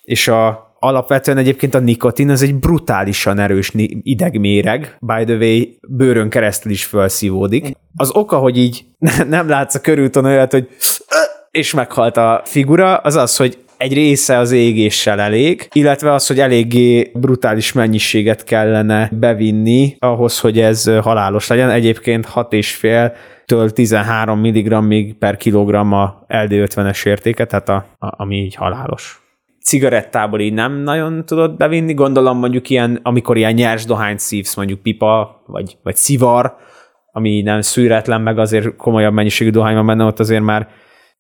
[0.04, 3.72] és a alapvetően egyébként a nikotin az egy brutálisan erős
[4.02, 7.78] idegméreg, by the way, bőrön keresztül is felszívódik.
[7.96, 8.86] Az oka, hogy így
[9.28, 10.68] nem látsz a körülton olyat, hogy
[11.52, 16.40] és meghalt a figura, az az, hogy egy része az égéssel elég, illetve az, hogy
[16.40, 21.70] eléggé brutális mennyiséget kellene bevinni ahhoz, hogy ez halálos legyen.
[21.70, 23.14] Egyébként 6,5
[23.46, 29.22] től 13 mg per kilogramm a LD50-es értéke, tehát a, a, ami így halálos
[29.64, 34.82] cigarettából így nem nagyon tudod bevinni, gondolom mondjuk ilyen, amikor ilyen nyers dohányt szívsz, mondjuk
[34.82, 36.56] pipa, vagy, vagy szivar,
[37.12, 40.68] ami nem szűretlen, meg azért komolyabb mennyiségű dohány van benne, ott azért már,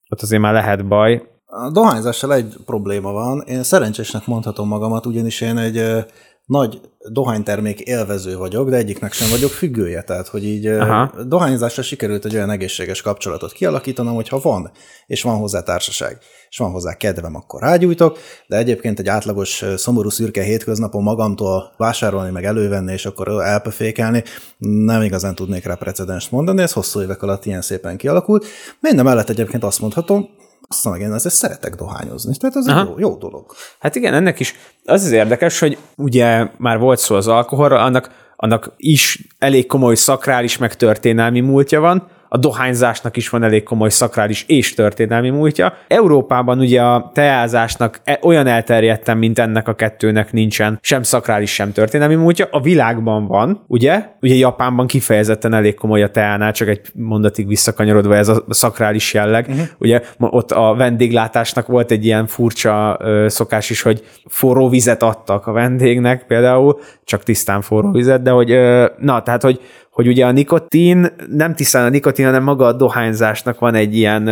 [0.09, 1.21] ott azért már lehet baj.
[1.53, 3.43] A dohányzással egy probléma van.
[3.47, 6.05] Én szerencsésnek mondhatom magamat, ugyanis én egy
[6.45, 10.01] nagy dohánytermék élvező vagyok, de egyiknek sem vagyok függője.
[10.01, 11.11] Tehát, hogy így Aha.
[11.27, 14.71] dohányzásra sikerült egy olyan egészséges kapcsolatot kialakítanom, hogyha van,
[15.05, 16.17] és van hozzá társaság,
[16.49, 22.31] és van hozzá kedvem, akkor rágyújtok, de egyébként egy átlagos szomorú szürke hétköznapon magamtól vásárolni,
[22.31, 24.23] meg elővenni, és akkor elpefékelni,
[24.57, 28.45] nem igazán tudnék rá precedenst mondani, ez hosszú évek alatt ilyen szépen kialakult.
[28.79, 30.29] Minden mellett egyébként azt mondhatom,
[30.71, 33.53] azt meg én azért szeretek dohányozni, tehát ez egy jó, jó dolog.
[33.79, 34.55] Hát igen, ennek is
[34.85, 39.95] az az érdekes, hogy ugye már volt szó az alkoholra, annak, annak is elég komoly
[39.95, 45.73] szakrális meg történelmi múltja van, a dohányzásnak is van elég komoly szakrális és történelmi múltja.
[45.87, 51.71] Európában ugye a teázásnak e- olyan elterjedten, mint ennek a kettőnek nincsen sem szakrális, sem
[51.71, 52.47] történelmi múltja.
[52.51, 54.05] A világban van, ugye?
[54.21, 59.45] Ugye Japánban kifejezetten elég komoly a teánál, csak egy mondatig visszakanyarodva ez a szakrális jelleg.
[59.49, 59.65] Uh-huh.
[59.77, 65.47] Ugye ott a vendéglátásnak volt egy ilyen furcsa ö, szokás is, hogy forró vizet adtak
[65.47, 69.61] a vendégnek például, csak tisztán forró vizet, de hogy, ö, na, tehát, hogy,
[69.91, 74.23] hogy ugye a nikotin, nem tisztán a nikotin, hanem maga a dohányzásnak van egy ilyen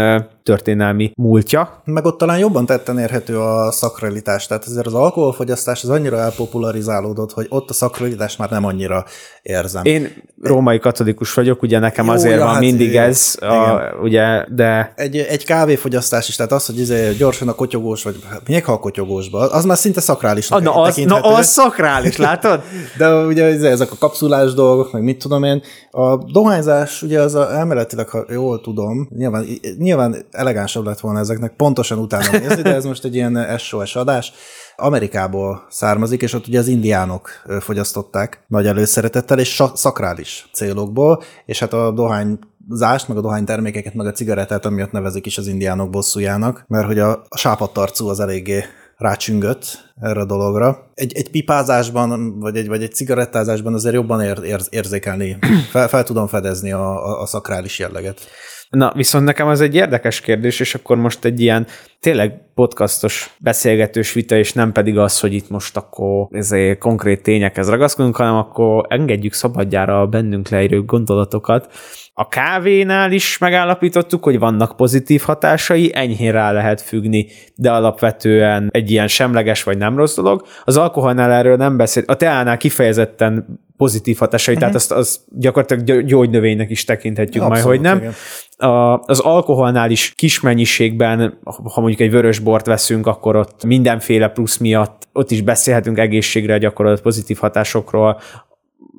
[0.49, 1.81] történelmi múltja.
[1.83, 7.31] Meg ott talán jobban tetten érhető a szakralitás, tehát ezért az alkoholfogyasztás az annyira elpopularizálódott,
[7.31, 9.05] hogy ott a szakralitás már nem annyira
[9.41, 9.85] érzem.
[9.85, 13.03] Én római katolikus vagyok, ugye nekem Jó, azért ja, van hát mindig igen.
[13.03, 18.03] ez, a, ugye, de Egy, egy kávéfogyasztás is, tehát az, hogy izé gyorsan a kotyogós,
[18.03, 22.17] vagy hát még ha a kotyogósba, az már szinte szakrálisnak na, az, na az szakrális,
[22.17, 22.61] látod?
[22.97, 27.35] De ugye izé, ezek a kapszulás dolgok, meg mit tudom én, a dohányzás ugye az
[27.35, 29.45] a, elméletileg, ha jól tudom, nyilván,
[29.77, 34.31] nyilván elegánsabb lett volna ezeknek pontosan utána nézni, de ez most egy ilyen SOS adás.
[34.75, 41.73] Amerikából származik, és ott ugye az indiánok fogyasztották nagy előszeretettel, és szakrális célokból, és hát
[41.73, 46.65] a dohány zást, meg a dohánytermékeket, meg a cigarettát, amiatt nevezik is az indiánok bosszújának,
[46.67, 48.63] mert hogy a sápadtarcú az eléggé
[48.99, 50.91] rácsüngött erre a dologra.
[50.93, 55.37] Egy, egy pipázásban, vagy egy, vagy egy cigarettázásban azért jobban ér, ér, érzékelni,
[55.71, 58.21] fel, fel tudom fedezni a, a, a szakrális jelleget.
[58.69, 61.67] Na, viszont nekem az egy érdekes kérdés, és akkor most egy ilyen
[61.99, 67.69] tényleg podcastos, beszélgetős vita, és nem pedig az, hogy itt most akkor ezért konkrét tényekhez
[67.69, 71.71] ragaszkodunk, hanem akkor engedjük szabadjára a bennünk leírő gondolatokat.
[72.13, 78.91] A kávénál is megállapítottuk, hogy vannak pozitív hatásai, enyhén rá lehet függni, de alapvetően egy
[78.91, 80.45] ilyen semleges vagy nem rossz dolog.
[80.63, 84.69] Az alkoholnál erről nem beszél, a teánál kifejezetten pozitív hatásai, uh-huh.
[84.69, 87.97] tehát azt, azt gyakorlatilag gy- gyógynövénynek is tekinthetjük Abszolút, majd, hogy nem.
[87.97, 88.13] igen.
[88.61, 94.27] A, az alkoholnál is kis mennyiségben, ha mondjuk egy vörös bort veszünk, akkor ott mindenféle
[94.27, 98.19] plusz miatt, ott is beszélhetünk egészségre gyakorolt pozitív hatásokról,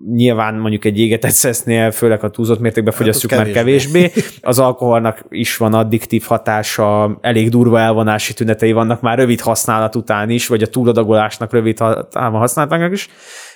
[0.06, 4.12] nyilván mondjuk egy égetett szesznél, főleg a túlzott mértékben fogyasztjuk ott már kevésbé.
[4.40, 10.30] Az alkoholnak is van addiktív hatása, elég durva elvonási tünetei vannak már rövid használat után
[10.30, 11.76] is, vagy a túladagolásnak rövid
[12.10, 13.08] távon használatának is.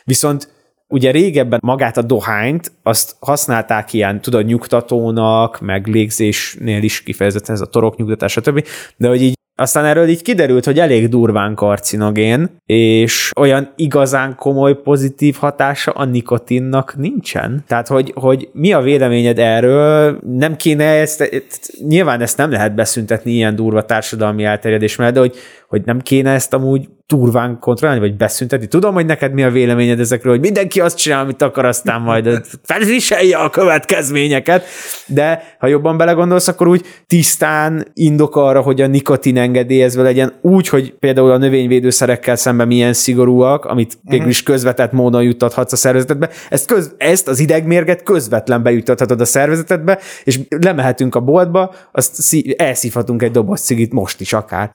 [0.04, 0.53] Viszont
[0.94, 7.60] ugye régebben magát a dohányt, azt használták ilyen, tudod, nyugtatónak, meg légzésnél is kifejezetten ez
[7.60, 8.66] a toroknyugtatás, stb.
[8.96, 14.74] De hogy így aztán erről így kiderült, hogy elég durván karcinogén, és olyan igazán komoly
[14.82, 17.64] pozitív hatása a nikotinnak nincsen.
[17.66, 20.18] Tehát, hogy, hogy mi a véleményed erről?
[20.26, 21.44] Nem kéne ezt,
[21.88, 25.36] nyilván ezt nem lehet beszüntetni ilyen durva társadalmi elterjedés mellett, de hogy,
[25.74, 28.66] hogy nem kéne ezt amúgy durván kontrollálni, vagy beszüntetni.
[28.66, 32.40] Tudom, hogy neked mi a véleményed ezekről, hogy mindenki azt csinál, amit akar, aztán majd
[32.62, 34.64] felviselje a következményeket,
[35.06, 40.68] de ha jobban belegondolsz, akkor úgy tisztán indok arra, hogy a nikotin engedélyezve legyen úgy,
[40.68, 46.30] hogy például a növényvédőszerekkel szemben milyen szigorúak, amit végül is közvetett módon juttathatsz a szervezetbe,
[46.48, 52.60] ezt, köz, ezt az idegmérget közvetlen bejuttathatod a szervezetedbe, és lemehetünk a boltba, azt szí-
[52.60, 54.72] elszívhatunk egy doboz cigit most is akár.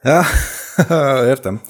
[1.31, 1.61] Értem.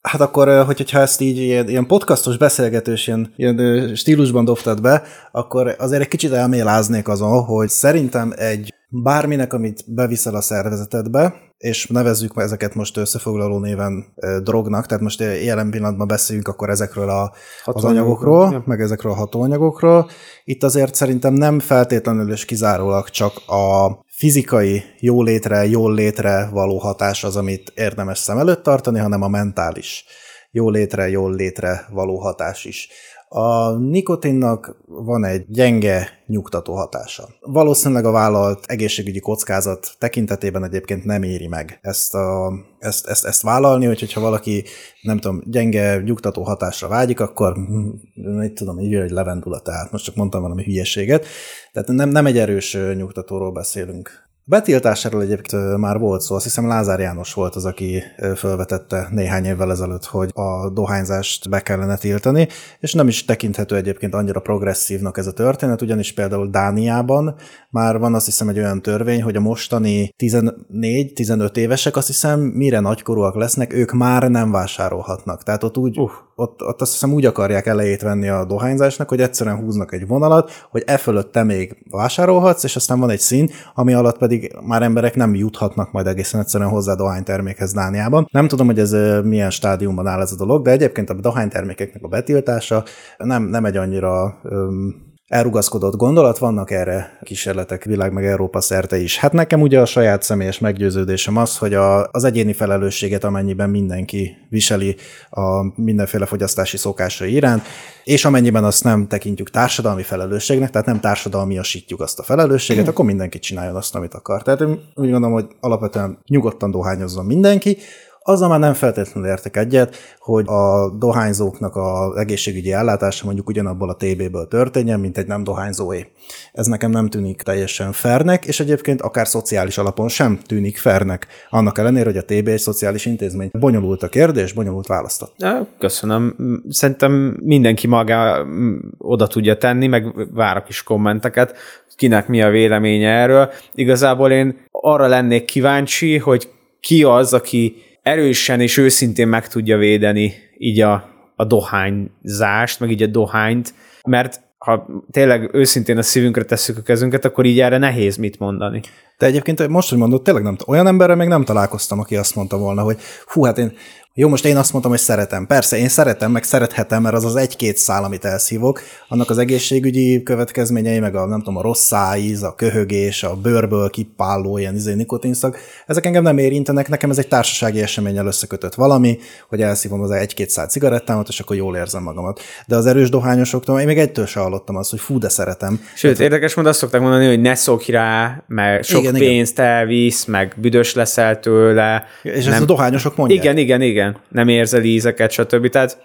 [0.00, 5.74] Hát akkor, hogyha ezt így ilyen, ilyen podcastos beszélgetős ilyen, ilyen stílusban dobtad be, akkor
[5.78, 12.34] azért egy kicsit elméláznék azon, hogy szerintem egy bárminek, amit beviszel a szervezetedbe, és nevezzük
[12.34, 14.04] meg ezeket most összefoglaló néven
[14.42, 17.32] drognak, tehát most jelen pillanatban beszéljünk akkor ezekről a,
[17.64, 18.62] az anyagokról, ja.
[18.66, 20.08] meg ezekről a hatóanyagokról.
[20.44, 27.24] Itt azért szerintem nem feltétlenül és kizárólag csak a fizikai jólétre, jól létre való hatás
[27.24, 30.04] az, amit érdemes szem előtt tartani, hanem a mentális
[30.54, 32.88] jólétre, jól létre való hatás is.
[33.28, 37.28] A nikotinnak van egy gyenge, nyugtató hatása.
[37.40, 43.42] Valószínűleg a vállalt egészségügyi kockázat tekintetében egyébként nem éri meg ezt, a, ezt, ezt, ezt
[43.42, 44.64] vállalni, úgyhogy ha valaki,
[45.02, 50.04] nem tudom, gyenge, nyugtató hatásra vágyik, akkor hm, mit tudom, így egy levendula, tehát most
[50.04, 51.26] csak mondtam valami hülyeséget.
[51.72, 54.23] Tehát nem, nem egy erős nyugtatóról beszélünk.
[54.46, 58.02] Betiltásáról egyébként már volt szó, azt hiszem Lázár János volt az, aki
[58.34, 62.48] felvetette néhány évvel ezelőtt, hogy a dohányzást be kellene tiltani,
[62.80, 67.34] és nem is tekinthető egyébként annyira progresszívnak ez a történet, ugyanis például Dániában
[67.70, 72.80] már van azt hiszem egy olyan törvény, hogy a mostani 14-15 évesek azt hiszem mire
[72.80, 75.42] nagykorúak lesznek, ők már nem vásárolhatnak.
[75.42, 76.10] Tehát ott úgy, uh.
[76.34, 80.50] ott, ott azt hiszem úgy akarják elejét venni a dohányzásnak, hogy egyszerűen húznak egy vonalat,
[80.70, 84.33] hogy e fölött te még vásárolhatsz, és aztán van egy szín, ami alatt pedig
[84.66, 88.28] már emberek nem juthatnak majd egészen egyszerűen hozzá a dohánytermékhez Dániában.
[88.30, 92.08] Nem tudom, hogy ez milyen stádiumban áll ez a dolog, de egyébként a dohánytermékeknek a
[92.08, 92.84] betiltása
[93.18, 99.18] nem, nem egy annyira öm, elrugaszkodott gondolat, vannak erre kísérletek világ meg Európa szerte is.
[99.18, 104.36] Hát nekem ugye a saját személyes meggyőződésem az, hogy a, az egyéni felelősséget, amennyiben mindenki
[104.48, 104.96] viseli
[105.30, 107.62] a mindenféle fogyasztási szokásai iránt,
[108.04, 113.38] és amennyiben azt nem tekintjük társadalmi felelősségnek, tehát nem társadalmiasítjuk azt a felelősséget, akkor mindenki
[113.38, 114.42] csináljon azt, amit akar.
[114.42, 117.78] Tehát én úgy gondolom, hogy alapvetően nyugodtan dohányozzon mindenki,
[118.26, 123.94] azzal már nem feltétlenül értek egyet, hogy a dohányzóknak az egészségügyi ellátása mondjuk ugyanabból a
[123.94, 126.06] TB-ből történjen, mint egy nem dohányzóé.
[126.52, 131.26] Ez nekem nem tűnik teljesen fernek, és egyébként akár szociális alapon sem tűnik fernek.
[131.50, 133.50] Annak ellenére, hogy a TB egy szociális intézmény.
[133.52, 135.34] Bonyolult a kérdés, bonyolult választott.
[135.38, 136.34] Ja, Köszönöm.
[136.68, 141.56] Szerintem mindenki maga mm, oda tudja tenni, meg várok is kommenteket,
[141.96, 143.50] kinek mi a véleménye erről.
[143.74, 146.48] Igazából én arra lennék kíváncsi, hogy
[146.80, 153.02] ki az, aki erősen és őszintén meg tudja védeni így a, a dohányzást, meg így
[153.02, 153.74] a dohányt,
[154.06, 158.80] mert ha tényleg őszintén a szívünkre tesszük a kezünket, akkor így erre nehéz mit mondani.
[159.18, 162.58] De egyébként most, hogy mondod, tényleg nem, olyan emberrel még nem találkoztam, aki azt mondta
[162.58, 163.72] volna, hogy hú, hát én
[164.16, 165.46] jó, most én azt mondtam, hogy szeretem.
[165.46, 170.22] Persze, én szeretem, meg szerethetem, mert az az egy-két szál, amit elszívok, annak az egészségügyi
[170.22, 174.94] következményei, meg a, nem tudom, a rossz szájíz, a köhögés, a bőrből kipálló ilyen izé,
[174.94, 180.10] nikotinszag, ezek engem nem érintenek, nekem ez egy társasági eseménnyel összekötött valami, hogy elszívom az
[180.10, 182.40] egy-két szál cigarettámat, és akkor jól érzem magamat.
[182.66, 185.80] De az erős dohányosoktól én még egytől se hallottam azt, hogy fú, de szeretem.
[185.94, 189.36] Sőt, érdekes módon azt szokták mondani, hogy ne szokj rá, mert sok Igen, igen, igen.
[189.36, 192.04] pénzt elvisz, meg büdös leszel tőle.
[192.22, 193.42] És ezt a dohányosok mondják.
[193.42, 194.03] Igen, igen, igen.
[194.28, 195.68] Nem érzel ízeket, stb.
[195.68, 195.98] Tehát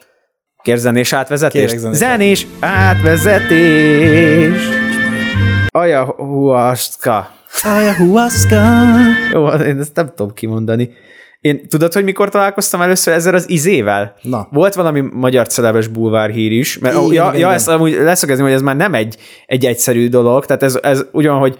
[0.63, 1.62] kér zenés átvezetés?
[1.62, 4.07] Kérek zenés zenés átvezetés!
[5.67, 7.31] Ayahuasca.
[7.63, 8.62] Ayahuasca.
[9.33, 10.89] Jó, én ezt nem tudom kimondani.
[11.41, 14.15] Én tudod, hogy mikor találkoztam először ezzel az izével?
[14.21, 14.47] Na.
[14.51, 17.51] Volt valami magyar celebes bulvár hír is, mert Igen, ja, igen, ja igen.
[17.51, 21.38] ezt amúgy leszögezni, hogy ez már nem egy, egy egyszerű dolog, tehát ez, ez ugyan,
[21.38, 21.59] hogy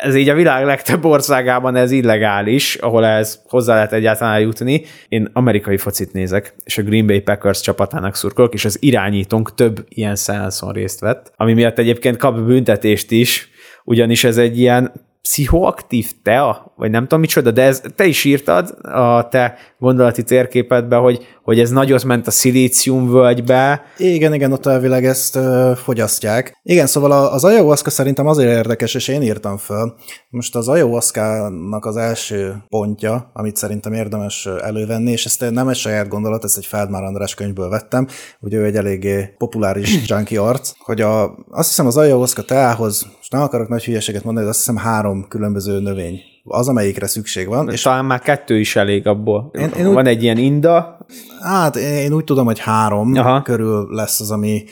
[0.00, 4.82] ez így a világ legtöbb országában ez illegális, ahol ez hozzá lehet egyáltalán jutni.
[5.08, 9.84] Én amerikai focit nézek, és a Green Bay Packers csapatának szurkolok, és az irányítónk több
[9.88, 13.50] ilyen szeánszon részt vett, ami miatt egyébként kap büntetést is,
[13.84, 18.78] ugyanis ez egy ilyen pszichoaktív tea, vagy nem tudom micsoda, de ez, te is írtad
[18.82, 23.82] a te gondolati térképedbe, hogy, hogy ez nagyot ment a szilícium völgybe.
[23.98, 26.58] Igen, igen, ott elvileg ezt ö, fogyasztják.
[26.62, 29.94] Igen, szóval a- az ayahuasca szerintem azért érdekes, és én írtam föl.
[30.28, 36.08] Most az ayahuasca-nak az első pontja, amit szerintem érdemes elővenni, és ezt nem egy saját
[36.08, 38.06] gondolat, ezt egy Feldmár András könyvből vettem,
[38.40, 43.32] ugye ő egy eléggé populáris junkie arc, hogy a, azt hiszem az ayahuasca teához, most
[43.32, 47.66] nem akarok nagy hülyeséget mondani, de azt hiszem három különböző növény az, amelyikre szükség van,
[47.68, 49.50] És és talán már kettő is elég abból.
[49.58, 50.98] Én- én úgy- Van egy ilyen inda,
[51.42, 53.42] Hát én úgy tudom, hogy három Aha.
[53.42, 54.64] Körül lesz az, ami,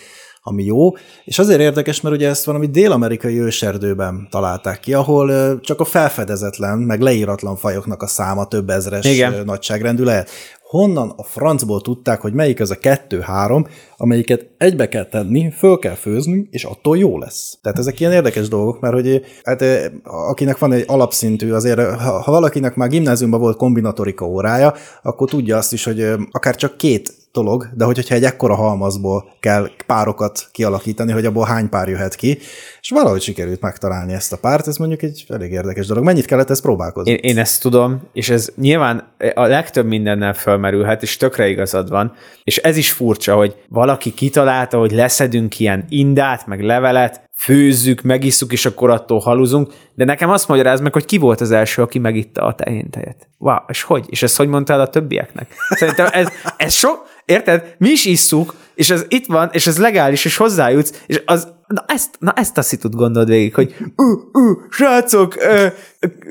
[0.43, 0.91] ami jó.
[1.25, 6.79] És azért érdekes, mert ugye ezt valami dél-amerikai őserdőben találták ki, ahol csak a felfedezetlen,
[6.79, 9.43] meg leíratlan fajoknak a száma több ezres Igen.
[9.45, 10.31] nagyságrendű lehet.
[10.64, 15.94] Honnan a francból tudták, hogy melyik az a kettő-három, amelyiket egybe kell tenni, föl kell
[15.94, 17.59] főzni, és attól jó lesz.
[17.62, 19.64] Tehát ezek ilyen érdekes dolgok, mert hogy hát,
[20.03, 25.57] akinek van egy alapszintű, azért ha, ha valakinek már gimnáziumban volt kombinatorika órája, akkor tudja
[25.57, 30.48] azt is, hogy akár csak két dolog, de hogy- hogyha egy ekkora halmazból kell párokat
[30.53, 32.38] kialakítani, hogy abból hány pár jöhet ki,
[32.81, 36.05] és valahogy sikerült megtalálni ezt a párt, ez mondjuk egy elég érdekes dolog.
[36.05, 37.11] Mennyit kellett ezt próbálkozni?
[37.11, 42.12] én, én ezt tudom, és ez nyilván a legtöbb mindennel fölmerülhet, és tökre igazad van,
[42.45, 48.53] és ez is furcsa, hogy valaki kitalálta, hogy leszedünk ilyen indát, meg levelet, főzzük, megisszuk,
[48.53, 51.99] és akkor attól haluzunk, de nekem azt magyaráz meg, hogy ki volt az első, aki
[51.99, 53.29] megitta a tehén tejet.
[53.38, 54.05] Wow, és hogy?
[54.09, 55.55] És ezt hogy mondtál a többieknek?
[55.69, 57.75] Szerintem ez, ez sok, érted?
[57.79, 61.85] Mi is isszuk, és ez itt van, és ez legális, és hozzájutsz, és az, na
[61.87, 64.05] ezt, na ezt a szitut gondold végig, hogy ú,
[64.41, 65.67] ú, srácok, ö,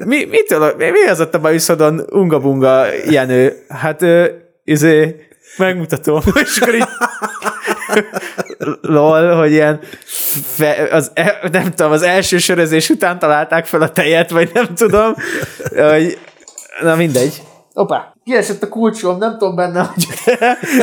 [0.06, 3.66] mi, mitől, mi, mi az ott a bajuszodon, unga-bunga, Jenő?
[3.68, 4.26] Hát, ö,
[4.64, 5.28] izé,
[5.58, 6.88] megmutatom, és akkor így
[8.82, 9.80] lol, hogy ilyen
[10.56, 14.76] fe, az, e- nem tudom, az első sörözés után találták fel a tejet, vagy nem
[14.76, 15.14] tudom,
[15.76, 16.18] hogy,
[16.82, 17.42] na mindegy.
[17.74, 20.08] Opa, kiesett a kulcsom, nem tudom benne, hogy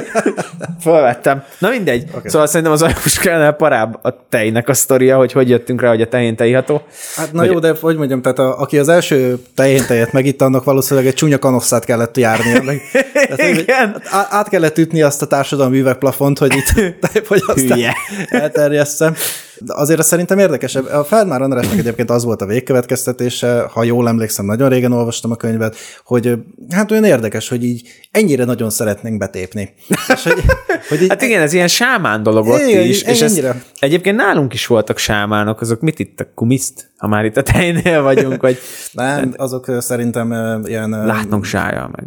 [0.85, 1.43] felvettem.
[1.59, 2.05] Na mindegy.
[2.09, 2.31] Okay.
[2.31, 6.09] Szóval szerintem az ajuskánál parább a tejnek a sztoria, hogy hogy jöttünk rá, hogy a
[6.09, 6.83] tején tejiható.
[7.17, 7.51] Hát na hogy...
[7.51, 11.15] jó, de hogy mondjam, tehát a, aki az első tején tejet megitta, annak valószínűleg egy
[11.15, 12.63] csúnya kanosszát kellett járnia.
[12.63, 12.81] Meg,
[13.37, 14.03] tehát, Igen.
[14.31, 16.73] Át kellett ütni azt a társadalmi üvegplafont, hogy itt
[17.13, 17.95] tejfogyasztás
[18.29, 19.15] elterjesszem.
[19.61, 20.87] De azért szerintem érdekesebb.
[20.87, 25.37] A Feldmár Andrásnak egyébként az volt a végkövetkeztetése, ha jól emlékszem, nagyon régen olvastam a
[25.37, 26.35] könyvet, hogy
[26.71, 29.75] hát olyan érdekes, hogy így ennyire nagyon szeretnénk betépni.
[29.89, 30.45] És hogy,
[30.89, 33.03] hogy így, hát igen, ez ilyen sámán dolog ott igen, is.
[33.03, 33.41] És ez,
[33.79, 38.03] egyébként nálunk is voltak sámánok, azok mit itt a kumiszt, ha már itt a tejnél
[38.03, 38.59] vagyunk, vagy...
[38.93, 40.91] Nem, azok szerintem ilyen...
[40.91, 41.91] Látnok zsája.
[41.93, 42.07] Meg.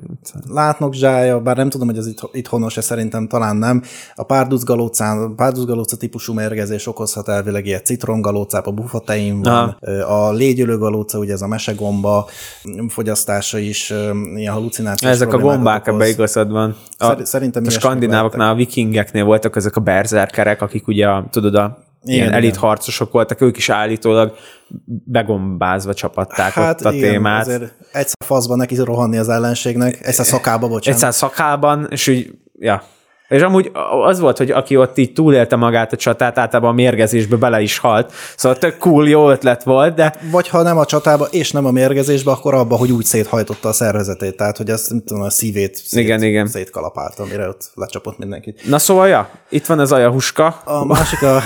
[0.49, 3.83] Látnok zsája, bár nem tudom, hogy ez itt, itt honos-e, szerintem talán nem.
[4.15, 7.81] A párduzgalócán, párduzgalóca típusú mérgezés okozhat elvileg ilyen
[8.63, 10.27] a bufatein van, Aha.
[10.27, 12.27] a légyölőgalóca, ugye ez a mesegomba
[12.87, 13.93] fogyasztása is
[14.35, 16.75] ilyen halucinációs Ezek a gombák, ebbe igazad van.
[16.97, 22.19] A, szerintem a skandinávoknál, a vikingeknél voltak ezek a berzerkerek, akik ugye, tudod, a igen,
[22.19, 24.33] ilyen elit harcosok voltak, ők is állítólag
[25.05, 27.41] begombázva csapatták hát ott a igen, témát.
[27.41, 30.87] Azért egyszer faszban neki rohanni az ellenségnek, egyszer szakába, bocsánat.
[30.87, 32.83] Egyszer szakában, és úgy, ja,
[33.29, 33.71] és amúgy
[34.05, 37.77] az volt, hogy aki ott így túlélte magát a csatát, általában a mérgezésbe bele is
[37.77, 38.13] halt.
[38.35, 40.15] Szóval tök cool, jó ötlet volt, de...
[40.31, 43.73] Vagy ha nem a csatába, és nem a mérgezésbe, akkor abba, hogy úgy széthajtotta a
[43.73, 44.35] szervezetét.
[44.35, 46.47] Tehát, hogy azt, nem tudom, a szívét szét, igen, igen.
[46.47, 48.69] szétkalapálta, amire ott lecsapott mindenkit.
[48.69, 50.45] Na szóval, ja, itt van az ajahuska.
[50.63, 51.35] A másik a...
[51.35, 51.41] a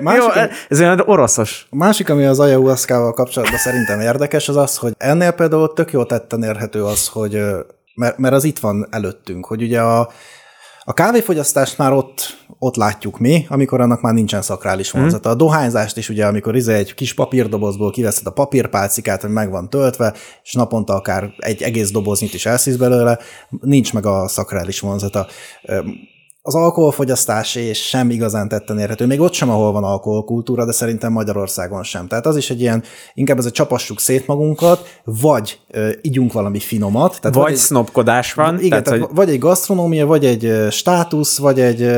[0.00, 1.66] másik, jó, ez olyan oroszos.
[1.70, 6.04] A másik, ami az ajahuaszkával kapcsolatban szerintem érdekes, az az, hogy ennél például tök jó
[6.04, 7.42] tetten érhető az, hogy
[7.94, 10.08] mert, mert az itt van előttünk, hogy ugye a
[10.84, 15.00] a kávéfogyasztást már ott, ott látjuk mi, amikor annak már nincsen szakrális mhm.
[15.00, 15.30] vonzata.
[15.30, 19.70] A dohányzást is ugye, amikor izé egy kis papírdobozból kiveszed a papírpálcikát, hogy meg van
[19.70, 23.18] töltve, és naponta akár egy egész doboznit is elszísz belőle,
[23.60, 25.26] nincs meg a szakrális vonzata
[26.46, 29.06] az alkoholfogyasztás és sem igazán tetten érhető.
[29.06, 32.06] Még ott sem, ahol van alkoholkultúra, de szerintem Magyarországon sem.
[32.06, 32.82] Tehát az is egy ilyen,
[33.14, 37.20] inkább ez a csapassuk szét magunkat, vagy ö, igyunk valami finomat.
[37.20, 38.58] Tehát vagy, vagy sznopkodás van.
[38.58, 39.14] Igen, tehát, tehát hogy...
[39.14, 41.90] vagy egy gasztronómia, vagy egy státusz, vagy egy,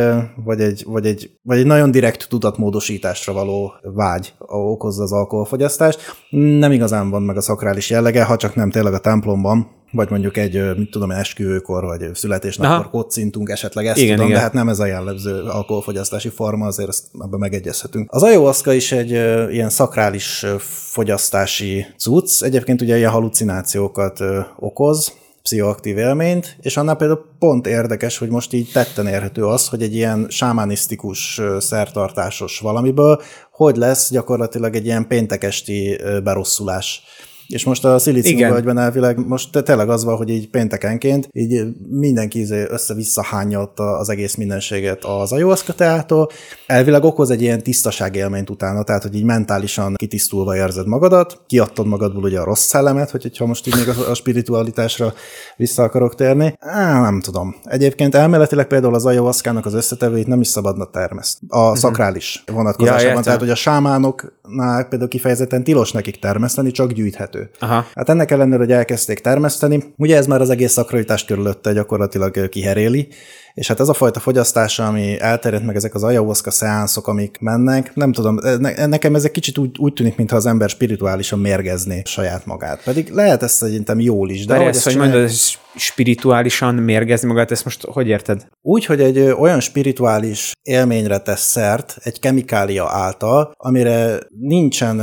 [0.45, 6.01] vagy egy, vagy egy, vagy egy nagyon direkt tudatmódosításra való vágy okozza az alkoholfogyasztást.
[6.31, 10.37] Nem igazán van meg a szakrális jellege, ha csak nem tényleg a templomban, vagy mondjuk
[10.37, 14.39] egy, mit tudom, esküvőkor, vagy születésnapkor kocintunk, esetleg ezt igen, tudom, igen.
[14.39, 18.13] de hát nem ez a jellemző alkoholfogyasztási forma, azért ezt abban megegyezhetünk.
[18.13, 19.11] Az ayahuasca is egy
[19.53, 24.21] ilyen szakrális fogyasztási cucc, egyébként ugye ilyen halucinációkat
[24.59, 25.13] okoz,
[25.43, 29.95] pszichoaktív élményt, és annál például pont érdekes, hogy most így tetten érhető az, hogy egy
[29.95, 37.03] ilyen sámánisztikus, szertartásos valamiből, hogy lesz gyakorlatilag egy ilyen péntekesti berosszulás
[37.49, 42.65] és most a szilíciumvölgyben elvileg most tényleg az van, hogy így péntekenként így mindenki izé
[42.69, 46.29] össze-vissza hányja az egész mindenséget az ayahuasca teától.
[46.67, 52.23] Elvileg okoz egy ilyen tisztaságélményt utána, tehát hogy így mentálisan kitisztulva érzed magadat, kiadtad magadból
[52.23, 55.15] ugye a rossz szellemet, hogy ha most így még a spiritualitásra
[55.57, 56.55] vissza akarok térni.
[56.59, 57.57] Á, nem tudom.
[57.65, 61.39] Egyébként elméletileg például az ayahuasca az összetevőit nem is szabadna termeszt.
[61.49, 61.77] A uh-huh.
[61.77, 67.51] szakrális vonatkozásában, ja, tehát hogy a sámánoknál például kifejezetten tilos nekik termeszteni, csak gyűjthető termesztő.
[67.59, 67.87] Aha.
[67.95, 73.09] Hát ennek ellenére, hogy elkezdték termeszteni, ugye ez már az egész szakralitás körülötte gyakorlatilag kiheréli,
[73.55, 77.95] és hát ez a fajta fogyasztás, ami elterjedt meg ezek az ayahuasca szeánszok, amik mennek,
[77.95, 82.03] nem tudom, ne, nekem ez egy kicsit úgy, úgy tűnik, mintha az ember spirituálisan mérgezné
[82.05, 82.83] saját magát.
[82.85, 84.47] Pedig lehet ezt szerintem jól is.
[84.47, 88.47] De, de ezt, hogy mondod, ez spirituálisan mérgezni magát, ezt most hogy érted?
[88.63, 95.01] Úgy, hogy egy olyan spirituális élményre tesz szert, egy kemikália által, amire nincsen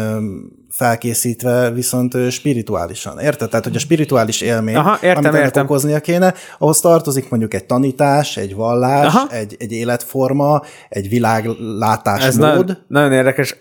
[0.73, 3.19] felkészítve viszont spirituálisan.
[3.19, 3.49] Érted?
[3.49, 5.63] Tehát, hogy a spirituális élmény, Aha, értem, amit értem.
[5.63, 12.27] okoznia kéne, ahhoz tartozik mondjuk egy tanítás, egy vallás, egy, egy életforma, egy világlátásmód.
[12.27, 13.55] Ez nagyon, nagyon érdekes.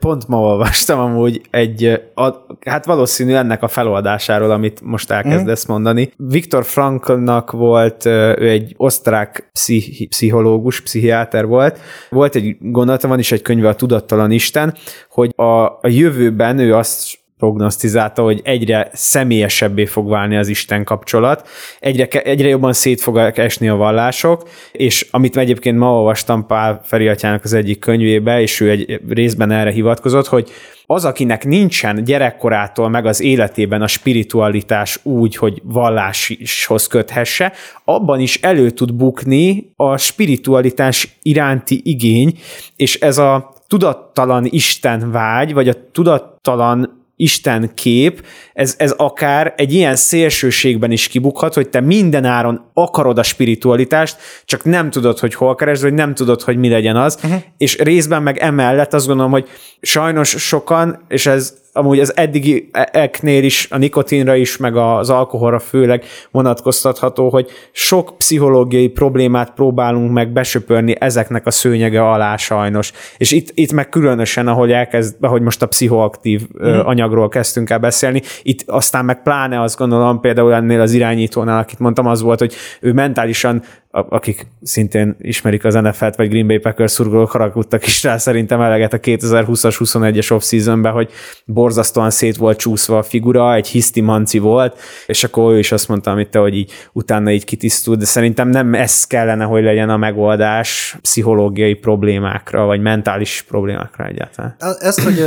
[0.00, 2.30] Pont ma olvastam amúgy egy, a,
[2.60, 5.72] hát valószínű ennek a feloldásáról, amit most elkezdesz mm.
[5.72, 6.12] mondani.
[6.16, 11.78] Viktor Franklnak volt, ő egy osztrák pszichi, pszichológus, pszichiáter volt.
[12.10, 14.74] Volt egy gondolata, van is egy könyve, a Tudattalan Isten,
[15.10, 21.48] hogy a, a jövőben ő azt prognosztizálta, hogy egyre személyesebbé fog válni az Isten kapcsolat,
[21.80, 27.08] egyre, egyre jobban szét fog esni a vallások, és amit egyébként ma olvastam Pál Feri
[27.42, 30.50] az egyik könyvébe, és ő egy részben erre hivatkozott, hogy
[30.86, 37.52] az, akinek nincsen gyerekkorától meg az életében a spiritualitás úgy, hogy valláshoz köthesse,
[37.84, 42.38] abban is elő tud bukni a spiritualitás iránti igény,
[42.76, 49.72] és ez a tudattalan Isten vágy, vagy a tudattalan Isten kép, ez, ez akár egy
[49.72, 55.34] ilyen szélsőségben is kibukhat, hogy te minden áron akarod a spiritualitást, csak nem tudod, hogy
[55.34, 57.42] hol keresd, vagy nem tudod, hogy mi legyen az, uh-huh.
[57.56, 59.48] és részben meg emellett azt gondolom, hogy
[59.80, 65.58] sajnos sokan, és ez amúgy az eddigi eknél is, a nikotinra is, meg az alkoholra
[65.58, 72.92] főleg vonatkoztatható, hogy sok pszichológiai problémát próbálunk meg besöpörni ezeknek a szőnyege alá sajnos.
[73.16, 76.78] És itt, itt meg különösen, ahogy elkezd, ahogy most a pszichoaktív mm.
[76.78, 81.78] anyagról kezdtünk el beszélni, itt aztán meg pláne azt gondolom, például ennél az irányítónál, akit
[81.78, 86.92] mondtam, az volt, hogy ő mentálisan akik szintén ismerik az NFL-t, vagy Green Bay Packers
[86.92, 91.10] szurkolók haragudtak is rá szerintem eleget a 2020-as 21-es off-seasonben, hogy
[91.44, 95.88] borzasztóan szét volt csúszva a figura, egy hiszti manci volt, és akkor ő is azt
[95.88, 99.90] mondta, amit te, hogy így utána így kitisztult, de szerintem nem ez kellene, hogy legyen
[99.90, 104.56] a megoldás pszichológiai problémákra, vagy mentális problémákra egyáltalán.
[104.78, 105.18] Ezt, hogy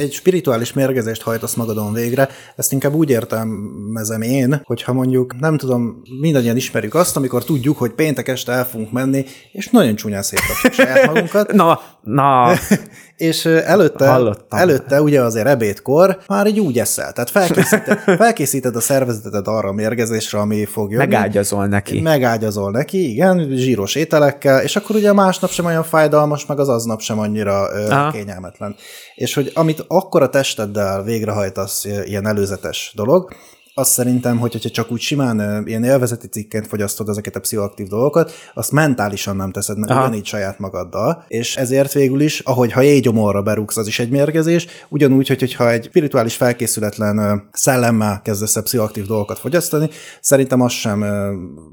[0.00, 6.02] egy spirituális mérgezést hajtasz magadon végre, ezt inkább úgy értelmezem én, hogyha mondjuk, nem tudom,
[6.20, 10.72] mindannyian ismerjük azt, amikor tudjuk, hogy péntek este el fogunk menni, és nagyon csúnyán szétrakjuk
[10.72, 11.52] saját magunkat.
[11.52, 12.52] na, na.
[13.16, 14.58] és előtte, Hallottam.
[14.58, 17.12] előtte ugye azért ebédkor már így úgy eszel.
[17.12, 21.06] Tehát felkészíted, felkészíted a szervezetet arra a mérgezésre, ami fog jönni.
[21.06, 22.00] Megágyazol neki.
[22.00, 27.00] Megágyazol neki, igen, zsíros ételekkel, és akkor ugye másnap sem olyan fájdalmas, meg az aznap
[27.00, 28.10] sem annyira Aha.
[28.10, 28.76] kényelmetlen.
[29.14, 33.32] És hogy amit akkor a testeddel végrehajtasz ilyen előzetes dolog,
[33.74, 38.32] azt szerintem, hogy, hogyha csak úgy simán ilyen élvezeti cikként fogyasztod ezeket a pszichoaktív dolgokat,
[38.54, 40.00] azt mentálisan nem teszed meg Aha.
[40.00, 44.66] ugyanígy saját magaddal, és ezért végül is, ahogy ha éjgyomorra berúgsz, az is egy mérgezés,
[44.88, 49.88] ugyanúgy, hogy, hogyha egy spirituális felkészületlen szellemmel kezdesz el pszichoaktív dolgokat fogyasztani,
[50.20, 51.04] szerintem az sem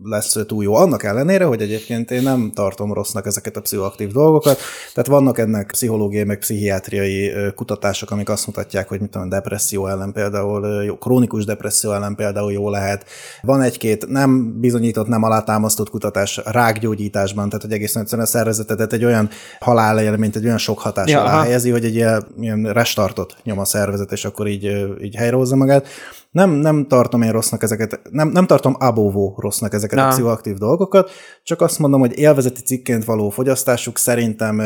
[0.03, 0.75] lesz túl jó.
[0.75, 4.59] Annak ellenére, hogy egyébként én nem tartom rossznak ezeket a pszichoaktív dolgokat,
[4.93, 10.13] tehát vannak ennek pszichológiai, meg pszichiátriai kutatások, amik azt mutatják, hogy mit tudom, depresszió ellen
[10.13, 13.05] például, jó, krónikus depresszió ellen például jó lehet.
[13.41, 19.05] Van egy-két nem bizonyított, nem alátámasztott kutatás rákgyógyításban, tehát hogy egészen egyszerűen a szervezetedet egy
[19.05, 19.29] olyan
[19.59, 23.65] halálélményt, egy olyan sok hatás ja, alá helyezi, hogy egy ilyen, ilyen restartot nyom a
[23.65, 25.87] szervezet, és akkor így, így helyrehozza magát.
[26.31, 30.05] Nem, nem tartom én rossznak ezeket, nem, nem tartom abóvó rossznak ezeket Na.
[30.05, 31.09] a pszichoaktív dolgokat,
[31.43, 34.61] csak azt mondom, hogy élvezeti cikként való fogyasztásuk szerintem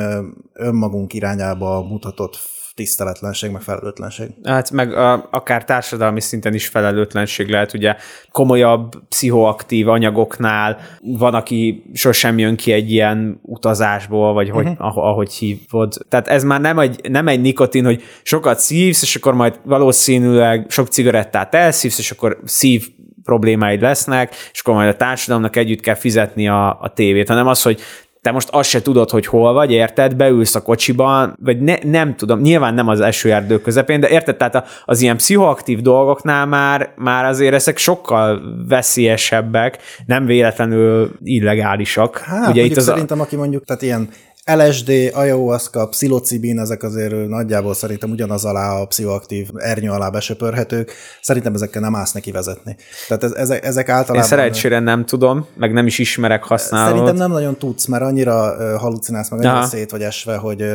[0.54, 2.40] önmagunk irányába mutatott
[2.76, 4.30] tiszteletlenség, meg felelőtlenség.
[4.44, 7.96] Hát meg a, akár társadalmi szinten is felelőtlenség lehet, ugye
[8.32, 14.98] komolyabb pszichoaktív anyagoknál van, aki sosem jön ki egy ilyen utazásból, vagy hogy, uh-huh.
[14.98, 15.94] ahogy hívod.
[16.10, 20.66] Tehát ez már nem egy, nem egy nikotin, hogy sokat szívsz, és akkor majd valószínűleg
[20.70, 22.88] sok cigarettát elszívsz, és akkor szív
[23.24, 27.62] problémáid lesznek, és akkor majd a társadalomnak együtt kell fizetni a, a tévét, hanem az,
[27.62, 27.82] hogy
[28.26, 32.16] te most azt se tudod, hogy hol vagy, érted, beülsz a kocsiban, vagy ne, nem
[32.16, 37.26] tudom, nyilván nem az esőerdő közepén, de érted, tehát az ilyen pszichoaktív dolgoknál már, már
[37.26, 42.18] azért ezek sokkal veszélyesebbek, nem véletlenül illegálisak.
[42.18, 43.24] Hát, Ugye itt az szerintem, a...
[43.24, 44.10] aki mondjuk, tehát ilyen
[44.54, 50.92] LSD, ayahuasca, pszilocibin, ezek azért nagyjából szerintem ugyanaz alá a pszichoaktív ernyő alá besöpörhetők.
[51.22, 52.76] Szerintem ezekkel nem állsz neki vezetni.
[53.08, 54.16] Tehát ez, ezek, ezek általában...
[54.16, 56.90] Én szerencsére nem tudom, meg nem is ismerek használót.
[56.90, 60.66] Szerintem nem nagyon tudsz, mert annyira halucinálsz, meg annyira szét vagy esve, hogy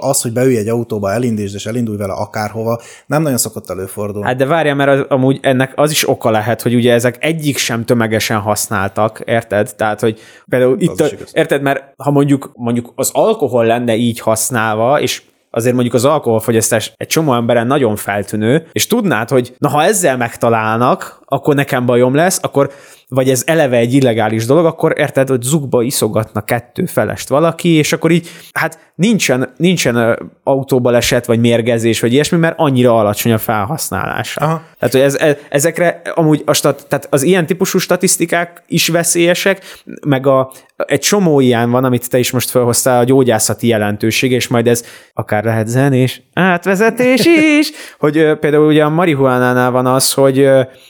[0.00, 4.26] az, hogy beülj egy autóba, elindítsd és elindulj vele akárhova, nem nagyon szokott előfordulni.
[4.26, 7.58] Hát de várja, mert az, amúgy ennek az is oka lehet, hogy ugye ezek egyik
[7.58, 9.74] sem tömegesen használtak, érted?
[9.76, 15.00] Tehát, hogy például itt, a, érted, mert ha mondjuk, mondjuk az alkohol lenne így használva,
[15.00, 19.82] és azért mondjuk az alkoholfogyasztás egy csomó emberen nagyon feltűnő, és tudnád, hogy na ha
[19.82, 22.70] ezzel megtalálnak, akkor nekem bajom lesz, akkor
[23.10, 27.92] vagy ez eleve egy illegális dolog, akkor érted, hogy zugba iszogatna kettő felest valaki, és
[27.92, 34.36] akkor így, hát nincsen, nincsen autóbaleset, vagy mérgezés, vagy ilyesmi, mert annyira alacsony a felhasználás.
[34.36, 34.62] Aha.
[34.78, 39.82] Tehát, hogy ez, ez, ezekre amúgy a stat, tehát az ilyen típusú statisztikák is veszélyesek,
[40.06, 44.48] meg a, egy csomó ilyen van, amit te is most felhoztál, a gyógyászati jelentőség, és
[44.48, 44.84] majd ez
[45.14, 47.24] akár lehet zenés, átvezetés
[47.60, 50.48] is, hogy például ugye a marihuánánál van az, hogy,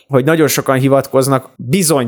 [0.09, 1.51] hogy nagyon sokan hivatkoznak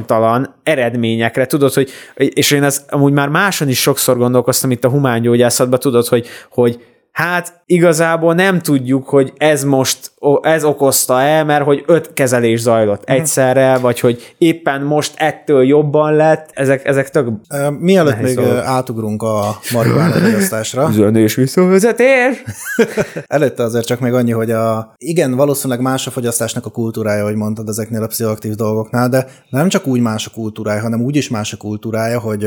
[0.03, 4.89] bizonytalan eredményekre, tudod, hogy, és én ezt amúgy már máson is sokszor gondolkoztam itt a
[4.89, 10.12] humángyógyászatban, tudod, hogy, hogy hát igazából nem tudjuk, hogy ez most
[10.43, 13.03] ez okozta-e, mert hogy öt kezelés zajlott.
[13.05, 17.29] Egyszerre, vagy hogy éppen most ettől jobban lett, ezek, ezek tök
[17.79, 22.43] Mielőtt még ö, átugrunk a marihuána fogyasztásra, üzenés visszavezetés.
[23.27, 27.35] előtte azért csak még annyi, hogy a, igen, valószínűleg más a fogyasztásnak a kultúrája, hogy
[27.35, 31.29] mondtad ezeknél a pszichoaktív dolgoknál, de nem csak úgy más a kultúrája, hanem úgy is
[31.29, 32.47] más a kultúrája, hogy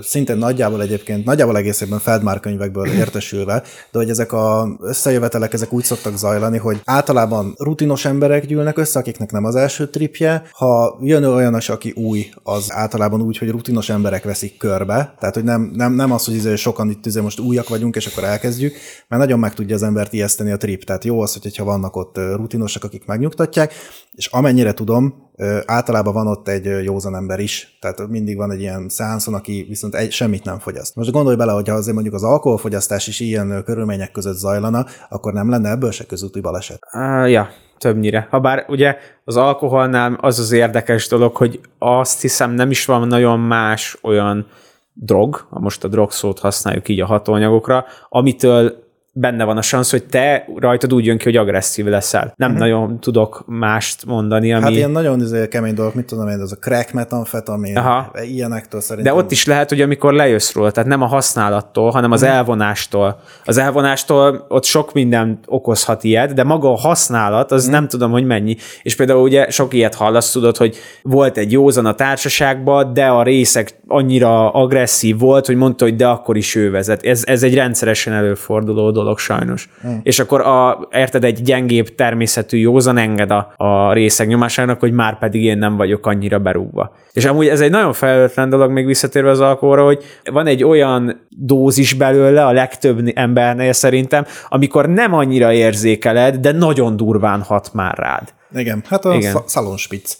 [0.00, 3.62] szintén nagyjából egyébként, nagyjából egészében Feldmár könyvekből értesülve,
[3.92, 8.98] de hogy ezek a összejövetelek, ezek úgy szoktak zajlani, hogy általában rutinos emberek gyűlnek össze,
[8.98, 10.42] akiknek nem az első tripje.
[10.52, 15.34] Ha jön olyan, az, aki új, az általában úgy, hogy rutinos emberek veszik körbe, tehát
[15.34, 18.24] hogy nem, nem, nem az, hogy izé sokan itt izé most újak vagyunk, és akkor
[18.24, 18.74] elkezdjük,
[19.08, 20.84] mert nagyon meg tudja az embert ijeszteni a trip.
[20.84, 23.72] Tehát jó az, hogyha vannak ott rutinosak, akik megnyugtatják,
[24.12, 25.27] és amennyire tudom,
[25.66, 29.94] általában van ott egy józan ember is, tehát mindig van egy ilyen szánszon, aki viszont
[29.94, 30.96] egy, semmit nem fogyaszt.
[30.96, 35.32] Most gondolj bele, hogy ha azért mondjuk az alkoholfogyasztás is ilyen körülmények között zajlana, akkor
[35.32, 36.78] nem lenne ebből se közúti baleset.
[36.92, 38.26] Uh, ja, többnyire.
[38.30, 43.40] Habár ugye az alkoholnál az az érdekes dolog, hogy azt hiszem nem is van nagyon
[43.40, 44.46] más olyan
[44.92, 48.87] drog, most a drog szót használjuk így a hatóanyagokra, amitől
[49.20, 52.32] benne van a szansz, hogy te rajtad úgy jön ki, hogy agresszív leszel.
[52.36, 52.66] Nem uh-huh.
[52.66, 54.62] nagyon tudok mást mondani, ami...
[54.62, 58.10] Hát ilyen nagyon izé, kemény dolgok, mit tudom én, ez a crack metamfetamin, Aha.
[58.22, 59.14] ilyenektől szerintem.
[59.14, 63.20] De ott is lehet, hogy amikor lejössz róla, tehát nem a használattól, hanem az elvonástól.
[63.44, 68.24] Az elvonástól ott sok minden okozhat ilyet, de maga a használat, az nem tudom, hogy
[68.26, 68.56] mennyi.
[68.82, 73.22] És például ugye sok ilyet hallasz, tudod, hogy volt egy józan a társaságban, de a
[73.22, 77.02] részek annyira agresszív volt, hogy mondta, hogy de akkor is ő vezet.
[77.02, 79.68] Ez, ez egy rendszeresen előforduló dolog sajnos.
[80.02, 85.18] És akkor a, érted, egy gyengébb természetű józan enged a, a részek nyomásának, hogy már
[85.18, 86.92] pedig én nem vagyok annyira berúgva.
[87.12, 91.26] És amúgy ez egy nagyon felelőtlen dolog, még visszatérve az alkoholra, hogy van egy olyan
[91.28, 97.98] dózis belőle a legtöbb embernél szerintem, amikor nem annyira érzékeled, de nagyon durván hat már
[97.98, 98.34] rád.
[98.54, 99.34] Igen, hát a Igen.
[99.34, 100.16] sz- szalonspic.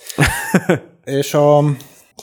[1.05, 1.59] és a,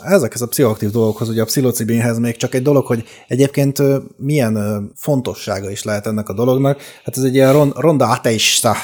[0.03, 3.81] ezekhez a pszichoaktív dolgokhoz, ugye a pszilocibinhez még csak egy dolog, hogy egyébként
[4.17, 6.79] milyen fontossága is lehet ennek a dolognak.
[7.03, 8.75] Hát ez egy ilyen ron, ronda ateista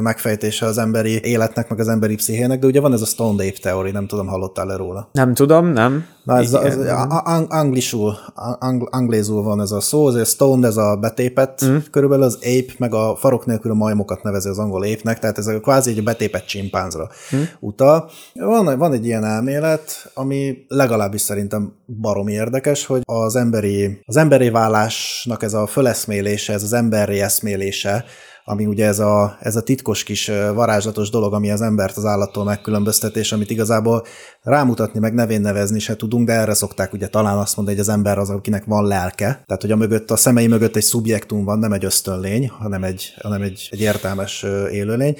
[0.00, 3.58] megfejtése az emberi életnek, meg az emberi pszichének, de ugye van ez a Stone Ape
[3.62, 5.08] teóri, nem tudom, hallottál-e róla?
[5.12, 6.06] Nem tudom, nem?
[6.28, 6.76] Na, ez, az,
[7.24, 8.16] ang, anglisul,
[8.58, 11.76] ang, anglézul van ez a szó, ez a stone, ez a betépet, mm.
[11.90, 15.46] körülbelül az ape, meg a farok nélkül a majmokat nevezi az angol ape-nek, tehát ez
[15.46, 17.42] a kvázi egy betépet csimpánzra mm.
[17.60, 18.10] utal.
[18.34, 24.50] Van, van egy ilyen elmélet, ami legalábbis szerintem baromi érdekes, hogy az emberi, az emberi
[24.50, 28.04] válásnak ez a föleszmélése, ez az emberi eszmélése,
[28.48, 32.44] ami ugye ez a, ez a titkos kis varázslatos dolog, ami az embert az állattól
[32.44, 34.04] megkülönböztetés, amit igazából
[34.42, 37.92] rámutatni, meg nevén nevezni se tudunk, de erre szokták ugye talán azt mondani, hogy az
[37.94, 39.42] ember az, akinek van lelke.
[39.46, 43.14] Tehát, hogy a mögött, a szemei mögött egy szubjektum van, nem egy ösztönlény, hanem egy,
[43.22, 45.16] hanem egy, egy értelmes élőlény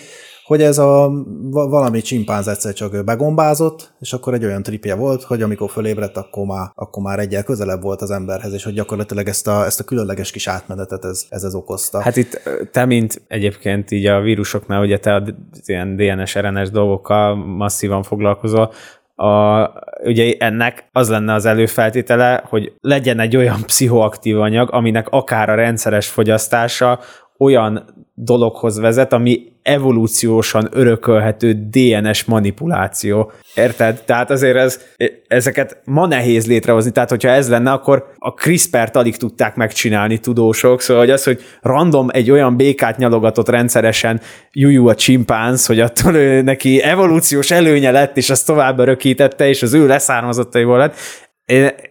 [0.49, 1.11] hogy ez a
[1.51, 6.17] va- valami csimpánz egyszer csak begombázott, és akkor egy olyan tripje volt, hogy amikor fölébredt,
[6.17, 9.81] akkor már, akkor már egyel közelebb volt az emberhez, és hogy gyakorlatilag ezt a, ezt
[9.81, 12.01] a különleges kis átmenetet ez, ez, ez okozta.
[12.01, 12.43] Hát itt
[12.73, 15.23] te, mint egyébként így a vírusoknál, ugye te a
[15.65, 18.73] ilyen DNS, RNS dolgokkal masszívan foglalkozol,
[19.19, 19.73] a,
[20.05, 25.55] ugye ennek az lenne az előfeltétele, hogy legyen egy olyan pszichoaktív anyag, aminek akár a
[25.55, 26.99] rendszeres fogyasztása
[27.39, 33.33] olyan dologhoz vezet, ami evolúciósan örökölhető DNS manipuláció.
[33.55, 34.03] Érted?
[34.05, 34.81] Tehát azért ez,
[35.27, 40.81] ezeket ma nehéz létrehozni, tehát hogyha ez lenne, akkor a CRISPR-t alig tudták megcsinálni tudósok,
[40.81, 44.21] szóval hogy az, hogy random egy olyan békát nyalogatott rendszeresen
[44.53, 49.63] Juju a csimpánz, hogy attól ő, neki evolúciós előnye lett, és azt tovább örökítette, és
[49.63, 50.97] az ő leszármazottaiból lett.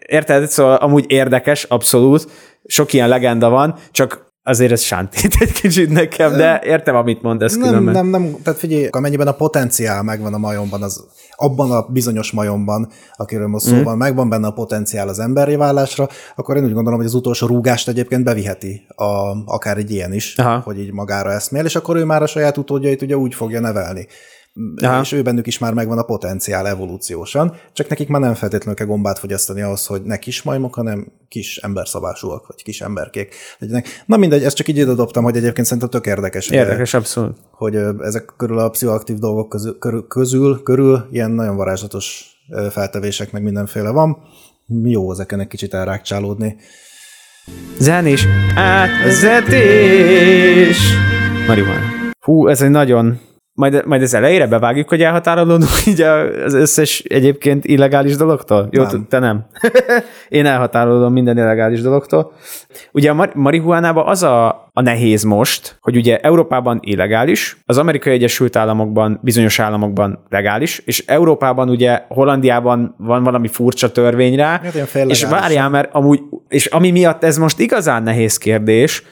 [0.07, 0.47] Érted?
[0.47, 2.27] Szóval amúgy érdekes, abszolút.
[2.65, 7.55] Sok ilyen legenda van, csak azért ez sántít egy kicsit nekem, de értem, amit mondasz
[7.55, 7.93] Nem, különben.
[7.93, 12.89] nem, nem, tehát figyelj, amennyiben a potenciál megvan a majomban, az abban a bizonyos majomban,
[13.15, 16.99] akiről most szó van, megvan benne a potenciál az emberi válásra, akkor én úgy gondolom,
[16.99, 19.05] hogy az utolsó rúgást egyébként beviheti a,
[19.45, 20.59] akár egy ilyen is, Aha.
[20.59, 24.07] hogy így magára eszmél, és akkor ő már a saját utódjait ugye úgy fogja nevelni.
[24.81, 25.01] Aha.
[25.01, 28.87] És ő bennük is már megvan a potenciál evolúciósan, csak nekik már nem feltétlenül kell
[28.87, 34.03] gombát fogyasztani ahhoz, hogy ne kis majmok, hanem kis emberszabásúak, vagy kis emberkék legyenek.
[34.05, 36.47] Na mindegy, ezt csak így ide dobtam, hogy egyébként szerintem tök érdekes.
[36.49, 37.37] ugye, Érdekes, abszolút.
[37.51, 42.25] hogy ezek körül a pszichoaktív dolgok közül, körül, közül, körül ilyen nagyon varázslatos
[42.69, 44.17] feltevések, meg mindenféle van.
[44.83, 46.55] Jó ezeken egy kicsit elrákcsálódni.
[47.79, 48.25] Zenés
[49.47, 50.77] átvezetés!
[51.47, 51.81] Marihuana.
[52.19, 53.19] Hú, ez egy nagyon
[53.57, 58.67] Majd, majd az elejére bevágjuk, hogy elhatárolódunk így az összes egyébként illegális dologtól?
[58.71, 59.05] Jó, Nem.
[59.09, 59.45] te nem.
[60.29, 62.31] Én elhatárolódom minden illegális dologtól.
[62.91, 68.13] Ugye a mar- marihuánában az a, a nehéz most, hogy ugye Európában illegális, az Amerikai
[68.13, 75.05] Egyesült Államokban, bizonyos államokban legális, és Európában ugye Hollandiában van valami furcsa törvény rá, Hát
[75.07, 79.03] és várjál, mert amúgy, és ami miatt ez most igazán nehéz kérdés,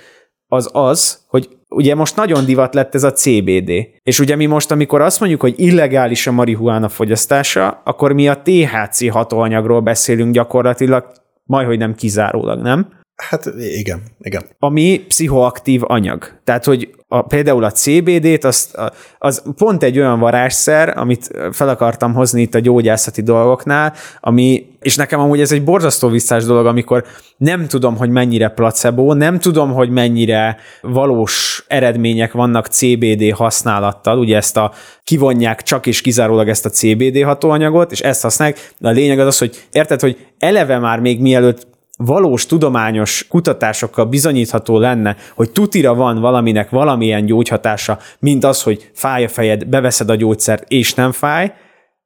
[0.47, 3.71] az az, hogy ugye most nagyon divat lett ez a CBD.
[4.03, 8.41] És ugye mi most, amikor azt mondjuk, hogy illegális a marihuána fogyasztása, akkor mi a
[8.41, 11.11] THC hatóanyagról beszélünk gyakorlatilag,
[11.43, 12.88] majdhogy nem kizárólag, nem?
[13.16, 14.43] Hát igen, igen.
[14.59, 16.39] ami pszichoaktív anyag.
[16.43, 18.76] Tehát, hogy a, például a CBD-t, az,
[19.18, 24.95] az pont egy olyan varázsszer, amit fel akartam hozni itt a gyógyászati dolgoknál, ami, és
[24.95, 27.03] nekem amúgy ez egy borzasztó visszás dolog, amikor
[27.38, 34.36] nem tudom, hogy mennyire placebo, nem tudom, hogy mennyire valós eredmények vannak CBD használattal, ugye
[34.36, 34.72] ezt a
[35.03, 39.28] kivonják csak és kizárólag ezt a CBD hatóanyagot, és ezt használják, de a lényeg az
[39.28, 45.95] az, hogy érted, hogy eleve már még mielőtt valós tudományos kutatásokkal bizonyítható lenne, hogy tutira
[45.95, 51.11] van valaminek valamilyen gyógyhatása, mint az, hogy fáj a fejed, beveszed a gyógyszert és nem
[51.11, 51.53] fáj,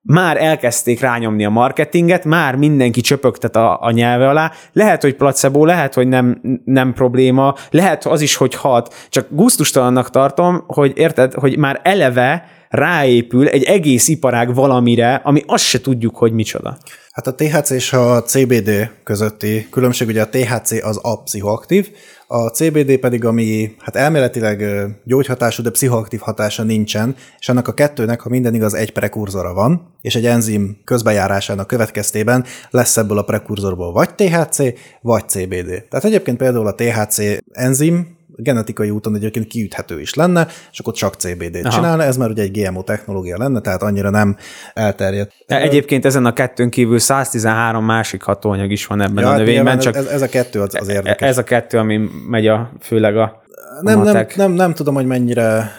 [0.02, 4.52] már elkezdték rányomni a marketinget, már mindenki csöpögtet a, a nyelve alá.
[4.74, 8.94] Lehet, hogy placebo, lehet, hogy nem, nem probléma, lehet az is, hogy hat.
[9.10, 15.64] Csak gusztustalannak tartom, hogy érted, hogy már eleve ráépül egy egész iparág valamire, ami azt
[15.64, 16.78] se tudjuk, hogy micsoda.
[17.12, 21.90] Hát a THC és a CBD közötti különbség, ugye a THC az a pszichoaktív,
[22.28, 24.64] a CBD pedig, ami hát elméletileg
[25.04, 29.94] gyógyhatású, de pszichoaktív hatása nincsen, és annak a kettőnek, ha minden igaz, egy prekurzora van,
[30.02, 34.58] és egy enzim közbejárásának következtében lesz ebből a prekurzorból vagy THC,
[35.02, 35.84] vagy CBD.
[35.90, 41.14] Tehát egyébként például a THC enzim genetikai úton egyébként kiüthető is lenne, és akkor csak
[41.14, 41.76] CBD-t Aha.
[41.76, 44.38] csinálna, ez már ugye egy GMO technológia lenne, tehát annyira nem
[44.74, 45.34] elterjedt.
[45.46, 49.80] Egyébként ezen a kettőn kívül 113 másik hatóanyag is van ebben Ja, a hát növényben,
[49.80, 51.30] csak ez, ez a kettő az, az érdekes.
[51.30, 53.39] ez a kettő, ami megy a, főleg a,
[53.82, 55.72] nem, nem, nem, nem tudom, hogy mennyire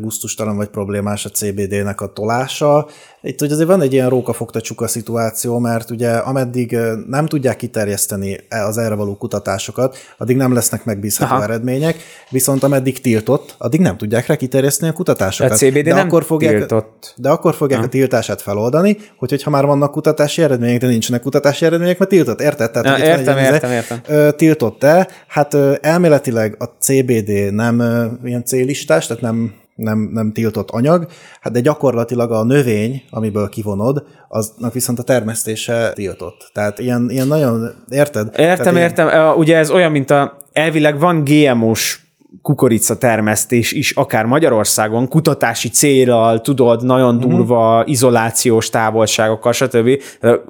[0.00, 2.86] gusztustalan vagy problémás a CBD-nek a tolása.
[3.22, 6.76] Itt ugye azért van egy ilyen rókafogta csuka szituáció, mert ugye ameddig
[7.08, 11.42] nem tudják kiterjeszteni e- az erre való kutatásokat, addig nem lesznek megbízható Aha.
[11.42, 11.96] eredmények,
[12.30, 15.58] viszont ameddig tiltott, addig nem tudják rá kiterjeszteni a kutatásokat.
[15.58, 17.14] De a CBD nem tiltott.
[17.16, 21.64] De akkor fogják a tiltását feloldani, hogy hogyha már vannak kutatási eredmények, de nincsenek kutatási
[21.64, 22.70] eredmények, mert tiltott, érted?
[22.70, 24.00] Tehát, egy értem, értem, értem.
[24.06, 25.08] ö, tiltott-e?
[25.26, 31.06] Hát elméletileg a CBD nem ö, ilyen célistás, tehát nem, nem, nem tiltott anyag,
[31.40, 36.50] hát de gyakorlatilag a növény, amiből kivonod, aznak viszont a termesztése tiltott.
[36.52, 38.26] Tehát ilyen, ilyen nagyon, érted?
[38.26, 39.08] Értem, Tehát ilyen- értem.
[39.08, 42.00] Ö, Ugye ez olyan, mint a elvileg van GMO-s
[42.42, 47.28] kukorica termesztés is, akár Magyarországon, kutatási célral, tudod, nagyon Mhm.
[47.28, 49.88] durva izolációs távolságokkal, stb.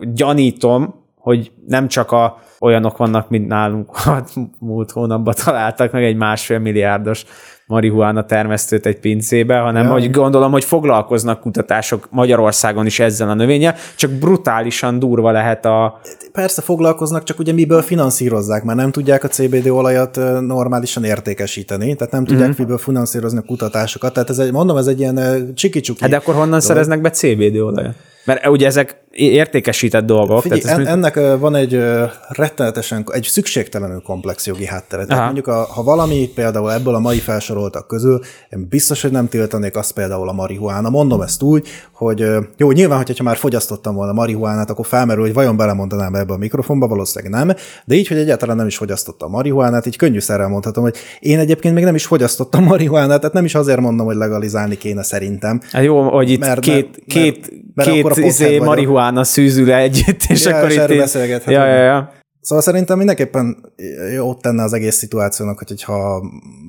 [0.01, 3.91] Gyanítom, hogy nem csak a olyanok vannak, mint nálunk,
[4.59, 7.25] múlt hónapban találtak meg egy másfél milliárdos
[7.67, 9.91] marihuána termesztőt egy pincébe, hanem Ja.
[9.91, 16.01] hogy gondolom, hogy foglalkoznak kutatások Magyarországon is ezzel a növényel, csak brutálisan durva lehet a,
[16.33, 22.13] Persze foglalkoznak, csak ugye miből finanszírozzák, mert nem tudják a CBD olajat normálisan értékesíteni, tehát
[22.13, 24.13] nem tudják, miből finanszírozni a kutatásokat.
[24.13, 26.01] Tehát ez egy, mondom, ez egy ilyen csiki-csuki.
[26.01, 27.95] Hát de akkor honnan szereznek be CBD olajat?
[28.25, 30.43] Mert ugye ezek értékesített dolgok.
[30.43, 35.05] Figyelj, tehát en, mind- ennek ö, van egy ö, rettenetesen, egy szükségtelenül komplex jogi háttere.
[35.05, 38.21] Tehát mondjuk, a, ha valami például ebből a mai felsoroltak közül,
[38.51, 40.91] én biztos, hogy nem tiltanék azt például a marihuána.
[40.91, 42.25] Mondom ezt úgy, hogy
[42.57, 46.87] jó, nyilván, hogyha már fogyasztottam volna marihuánát, akkor felmerül, hogy vajon belemondanám ebbe a mikrofonba,
[46.87, 51.39] valószínűleg nem, de így, hogy egyáltalán nem is fogyasztottam marihuánát, így könnyűszerrel mondhatom, hogy én
[51.39, 55.61] egyébként még nem is fogyasztottam marihuánát, tehát nem is azért mondom, hogy legalizálni kéne szerintem.
[55.73, 59.73] Hát jó, hogy itt Mert- két, mert- két, mert két akkor a izé marihuána szűzül
[59.73, 60.81] együtt, és Ja, akkor és itt...
[60.81, 61.57] erről így- beszélgethetünk.
[61.57, 62.13] Ja, ja, ja.
[62.43, 63.73] Szóval szerintem mindenképpen
[64.15, 66.23] jót tenne az egész szituációnak, hogy- hogyha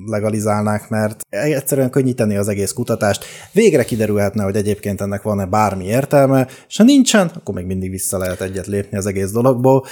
[0.06, 3.24] legalizálnák, mert egyszerűen könnyíteni az egész kutatást.
[3.52, 8.18] Végre kiderülhetne, hogy egyébként ennek van-e bármi értelme, és ha nincsen, akkor még mindig vissza
[8.18, 9.84] lehet egyet lépni az egész dologból.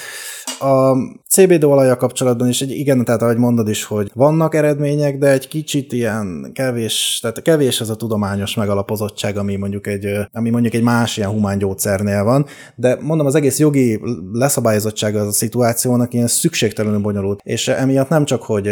[0.60, 0.96] A
[1.28, 5.48] CBD olaja kapcsolatban is, egy, igen, tehát ahogy mondod is, hogy vannak eredmények, de egy
[5.48, 10.82] kicsit ilyen kevés, tehát kevés az a tudományos megalapozottság, ami mondjuk egy, ami mondjuk egy
[10.82, 14.00] más ilyen humán gyógyszernél van, de mondom, az egész jogi
[14.32, 15.32] leszabályozottsága az a
[15.76, 18.70] szituációnak ilyen szükségtelenül bonyolult, és emiatt nem csak, hogy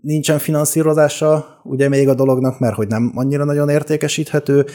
[0.00, 4.66] nincsen finanszírozása ugye még a dolognak, mert hogy nem annyira nagyon értékesíthető,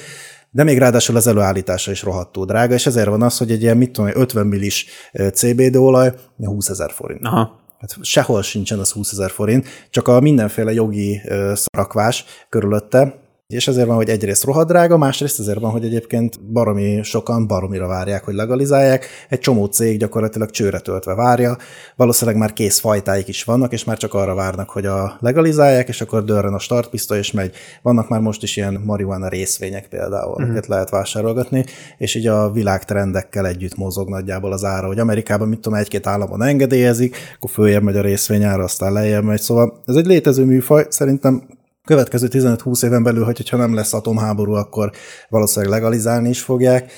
[0.52, 3.78] de még ráadásul az előállítása is rohadtul drága, és ezért van az, hogy egy ilyen,
[3.78, 4.86] mit tudom, én, 50 millis
[5.34, 7.26] CBD olaj 20 ezer forint.
[7.26, 7.60] Aha.
[7.80, 11.22] Hát sehol sincsen az 20 ezer forint, csak a mindenféle jogi
[11.54, 13.20] szarakvás körülötte,
[13.54, 18.24] És ezért van, hogy egyrészt rohadrága, másrészt azért van, hogy egyébként baromi sokan baromira várják,
[18.24, 19.06] hogy legalizálják.
[19.30, 21.58] Egy csomó cég gyakorlatilag csőre töltve várja.
[21.96, 26.02] Valószínűleg már kész fajtáik is vannak, és már csak arra várnak, hogy a legalizálják, és
[26.02, 27.56] akkor dörren a startpisztoly, és megy.
[27.82, 30.44] Vannak már most is ilyen marihuana részvények például, mm.
[30.44, 31.66] amiket lehet vásárolgatni,
[31.98, 36.44] és így a világtrendekkel együtt mozog nagyjából az ára, hogy Amerikában, mit tudom, egy-két államon
[36.44, 39.42] engedélyezik, akkor följebb megy a részvényára, aztán lejjebb megy.
[39.42, 41.57] Szóval ez egy létező műfaj, szerintem
[41.88, 44.92] következő 15-20 éven belül, hogyha nem lesz atomháború, akkor
[45.30, 46.92] valószínűleg legalizálni is fogják.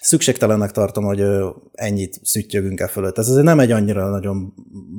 [0.00, 1.22] Szükségtelennek tartom, hogy
[1.72, 3.18] ennyit szüttyögünk e fölött.
[3.18, 4.54] Ez azért nem egy annyira nagyon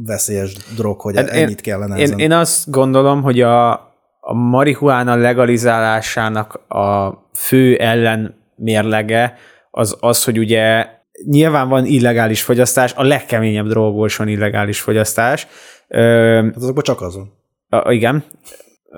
[0.05, 3.71] veszélyes drog, hogy hát ennyit kellene én, én azt gondolom, hogy a,
[4.19, 9.33] a marihuána legalizálásának a fő ellenmérlege
[9.71, 10.85] az az, hogy ugye
[11.25, 15.47] nyilván van illegális fogyasztás, a legkeményebb drogból is van illegális fogyasztás.
[15.89, 17.31] Hát azokban csak azon.
[17.69, 18.23] A, igen,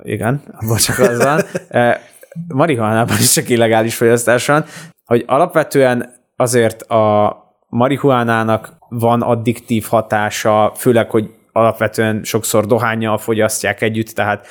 [0.04, 1.42] igen, abban csak az van.
[2.48, 4.66] Marihuánában is csak illegális fogyasztás van,
[5.06, 7.36] hogy alapvetően azért a
[7.70, 14.48] marihuánának van addiktív hatása, főleg, hogy alapvetően sokszor dohányjal fogyasztják együtt, tehát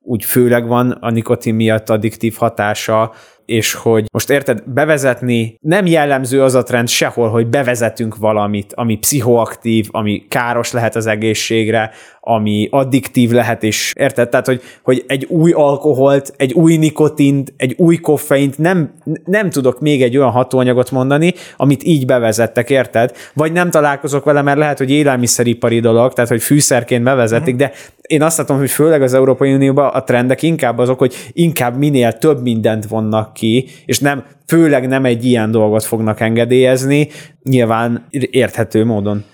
[0.00, 3.12] úgy főleg van a nikotin miatt addiktív hatása,
[3.44, 8.98] és hogy most érted, bevezetni nem jellemző az a trend sehol, hogy bevezetünk valamit, ami
[8.98, 11.90] pszichoaktív, ami káros lehet az egészségre,
[12.24, 14.28] ami addiktív lehet, és érted?
[14.28, 18.92] Tehát, hogy, hogy egy új alkoholt, egy új nikotint, egy új koffeint nem,
[19.24, 23.16] nem tudok még egy olyan hatóanyagot mondani, amit így bevezettek, érted?
[23.34, 27.72] Vagy nem találkozok vele, mert lehet, hogy élelmiszeripari dolog, tehát, hogy fűszerként bevezetik, de
[28.02, 32.12] én azt látom, hogy főleg az Európai Unióban a trendek inkább azok, hogy inkább minél
[32.12, 37.08] több mindent vonnak ki, és nem, főleg nem egy ilyen dolgot fognak engedélyezni,
[37.42, 39.24] nyilván érthető módon.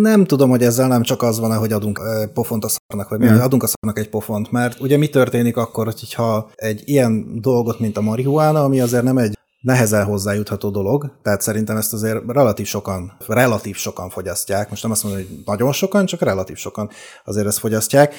[0.00, 2.00] Nem tudom, hogy ezzel nem csak az van, hogy adunk
[2.34, 3.38] pofont a szarnak, vagy mi, mm.
[3.38, 7.96] adunk a szarnak egy pofont, mert ugye mi történik akkor, hogyha egy ilyen dolgot, mint
[7.96, 9.33] a marihuána, ami azért nem egy
[9.64, 15.02] nehezen hozzájutható dolog, tehát szerintem ezt azért relatív sokan, relatív sokan fogyasztják, most nem azt
[15.02, 16.90] mondom, hogy nagyon sokan, csak relatív sokan
[17.24, 18.14] azért ezt fogyasztják,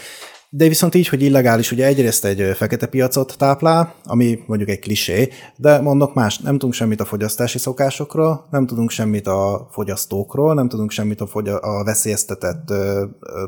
[0.50, 5.30] de viszont így, hogy illegális, ugye egyrészt egy fekete piacot táplál, ami mondjuk egy klisé,
[5.56, 10.68] de mondok más, nem tudunk semmit a fogyasztási szokásokról, nem tudunk semmit a fogyasztókról, nem
[10.68, 12.74] tudunk semmit a, fogy- a veszélyeztetett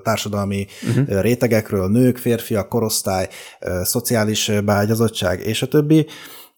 [0.04, 1.22] társadalmi uh-huh.
[1.22, 3.28] rétegekről, nők, férfiak, korosztály,
[3.84, 6.08] szociális beágyazottság és a többi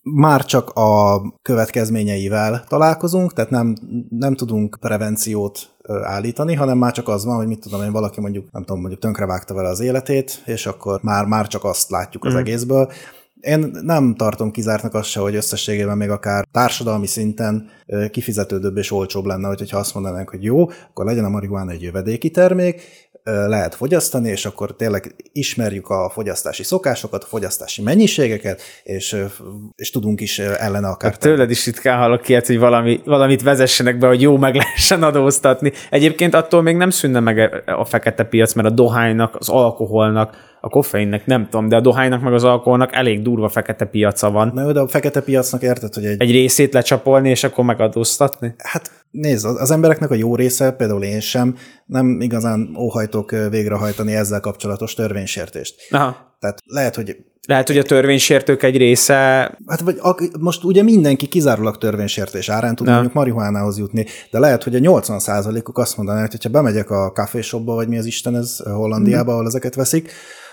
[0.02, 3.76] már csak a következményeivel találkozunk, tehát nem,
[4.10, 8.52] nem tudunk prevenciót állítani, hanem már csak az van, hogy mit tudom én, valaki mondjuk,
[8.52, 12.34] nem tudom, mondjuk tönkrevágta vele az életét, és akkor már, már csak azt látjuk az
[12.34, 12.38] mm.
[12.38, 12.92] egészből.
[13.40, 17.70] Én nem tartom kizártnak azt se, hogy összességében még akár társadalmi szinten
[18.12, 22.30] kifizetődőbb és olcsóbb lenne, hogyha azt mondanánk, hogy jó, akkor legyen a marihuána egy jövedéki
[22.30, 22.82] termék,
[23.24, 29.16] lehet fogyasztani, és akkor tényleg ismerjük a fogyasztási szokásokat, a fogyasztási mennyiségeket, és,
[29.76, 31.12] és tudunk is ellene akár.
[31.12, 35.04] Hát tőled is ritkán hallok ilyet, hogy valami, valamit vezessenek be, hogy jó meg lehessen
[35.04, 35.72] adóztatni.
[35.90, 40.70] Egyébként attól még nem szűnne meg a fekete piac, mert a dohánynak, az alkoholnak, a
[40.70, 44.52] koffeinnek nem tudom, de a dohánynak meg az alkoholnak elég durva fekete piaca van.
[44.54, 46.22] Na jó, de a fekete piacnak érted, hogy egy...
[46.22, 48.54] Egy részét lecsapolni, és akkor megadóztatni?
[48.58, 51.56] Hát nézd, az embereknek a jó része, például én sem,
[51.86, 55.76] nem igazán óhajtok végrehajtani ezzel kapcsolatos törvénysértést.
[55.90, 56.36] Aha.
[56.40, 59.14] Tehát lehet, hogy lehet, hogy a törvénysértők egy része...
[59.68, 60.00] Hát vagy
[60.40, 65.78] most ugye mindenki kizárólag törvénysértés árán tud mondjuk marihuánához jutni, de lehet, hogy a 80%-uk
[65.78, 69.34] azt mondaná, hogy ha bemegyek a kávéshopba, vagy mi az Isten ez Hollandiába, mm.
[69.34, 70.12] ahol ezeket veszik,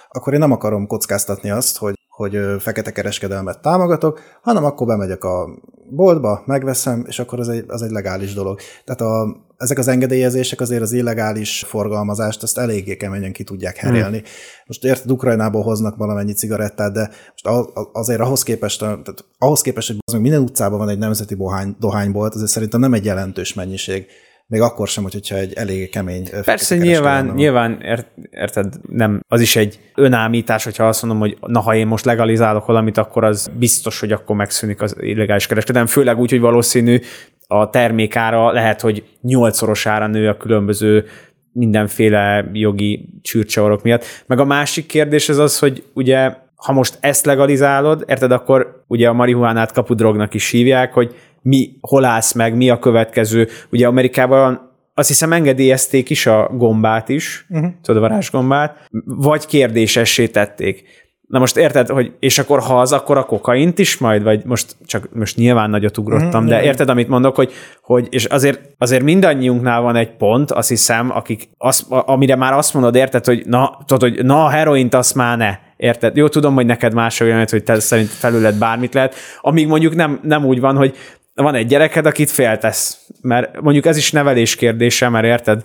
[0.09, 5.48] akkor én nem akarom kockáztatni azt, hogy, hogy fekete kereskedelmet támogatok, hanem akkor bemegyek a
[5.90, 8.58] boltba, megveszem, és akkor az egy, az egy legális dolog.
[8.84, 14.18] Tehát a, ezek az engedélyezések azért az illegális forgalmazást ezt eléggé keményen ki tudják herélni.
[14.18, 14.26] Hmm.
[14.66, 20.20] Most érted, Ukrajnából hoznak valamennyi cigarettát, de most azért ahhoz képest, tehát ahhoz képest, hogy
[20.20, 24.06] minden utcában van egy nemzeti bohány, dohánybolt, azért szerintem nem egy jelentős mennyiség
[24.49, 29.57] még akkor sem, hogyha egy elég kemény Persze nyilván, nyilván ért, érted, nem, az is
[29.57, 34.01] egy önállítás, hogyha azt mondom, hogy na, ha én most legalizálok valamit, akkor az biztos,
[34.01, 37.01] hogy akkor megszűnik az illegális kereskedelem, főleg úgy, hogy valószínű
[37.47, 41.05] a termékára lehet, hogy nyolcszorosára nő a különböző
[41.53, 44.05] mindenféle jogi csürcsavarok miatt.
[44.26, 49.09] Meg a másik kérdés az az, hogy ugye ha most ezt legalizálod, érted, akkor ugye
[49.09, 51.14] a marihuánát kapudrognak is hívják, hogy
[51.47, 53.49] mi, hol állsz meg, mi a következő.
[53.70, 57.70] Ugye Amerikában azt hiszem engedélyezték is a gombát is, uh-huh.
[57.82, 60.84] tudod, a varázsgombát, vagy kérdésessé tették.
[61.28, 64.76] Na most érted, hogy és akkor ha az, akkor a kokaint is majd, vagy most
[64.86, 69.03] csak most nyilván nagyot ugrottam, mm, de érted, amit mondok, hogy, hogy és azért, azért
[69.03, 73.78] mindannyiunknál van egy pont, azt hiszem, akik azt, amire már azt mondod, érted, hogy na,
[73.86, 76.16] tudod, hogy na, a heroint azt már ne Érted?
[76.16, 80.20] Jó, tudom, hogy neked más olyan, hogy te szerint felület bármit lehet, amíg mondjuk nem,
[80.22, 80.97] nem úgy van, hogy
[81.43, 83.09] van egy gyereked, akit féltesz.
[83.20, 85.64] Mert mondjuk ez is nevelés kérdése, mert érted?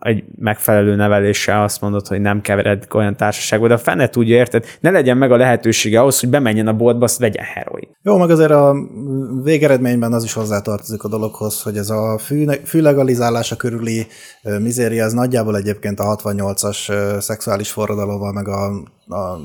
[0.00, 4.64] egy megfelelő neveléssel azt mondod, hogy nem kevered olyan társaságba, de a fene tudja, érted?
[4.80, 7.88] Ne legyen meg a lehetősége ahhoz, hogy bemenjen a boltba, azt vegyen heroin.
[8.02, 8.74] Jó, meg azért a
[9.42, 14.06] végeredményben az is hozzátartozik a dologhoz, hogy ez a fű, fűlegalizálása körüli
[14.58, 18.82] mizéria, az nagyjából egyébként a 68-as ö, szexuális forradalommal, meg a,
[19.12, 19.38] a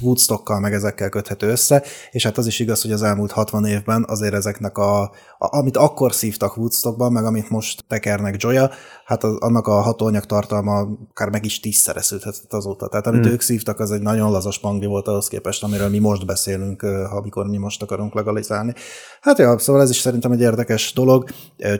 [0.00, 4.04] Woodstockkal, meg ezekkel köthető össze, és hát az is igaz, hogy az elmúlt 60 évben
[4.08, 8.70] azért ezeknek a, a amit akkor szívtak Woodstockban, meg amit most tekernek Joya,
[9.04, 12.88] hát az, annak a hatóanyag tartalma akár meg is tízszereződhetett azóta.
[12.88, 13.30] Tehát amit mm.
[13.30, 17.46] ők szívtak, az egy nagyon lazas pangli volt ahhoz képest, amiről mi most beszélünk, amikor
[17.46, 18.74] mi most akarunk legalizálni.
[19.20, 21.28] Hát ja, szóval ez is szerintem egy érdekes dolog.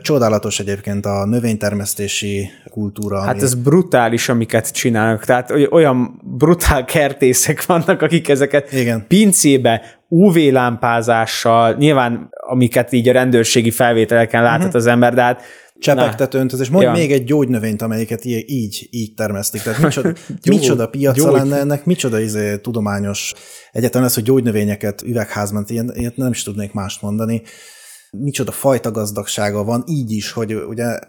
[0.01, 3.21] Csodálatos egyébként a növénytermesztési kultúra.
[3.21, 3.41] Hát ami...
[3.41, 5.25] ez brutális, amiket csinálnak.
[5.25, 6.85] Tehát olyan brutál
[7.35, 9.05] kertészek vannak, akik ezeket Igen.
[9.07, 14.75] pincébe UV lámpázással, nyilván amiket így a rendőrségi felvételeken láthat uh-huh.
[14.75, 15.41] az ember, de hát
[15.79, 16.65] csepegtet öntözés.
[16.65, 16.91] és mondj ja.
[16.91, 19.61] még egy gyógynövényt, amelyiket így, így termesztik.
[19.61, 20.13] Tehát micsoda,
[20.49, 21.33] micsoda piaca gyógy.
[21.33, 23.33] lenne ennek, micsoda izé, tudományos
[23.71, 27.41] egyetem lesz, hogy gyógynövényeket üvegházban, ilyen, ilyet nem is tudnék mást mondani.
[28.11, 30.99] Micsoda fajta gazdagsága van, így is, hogy ugye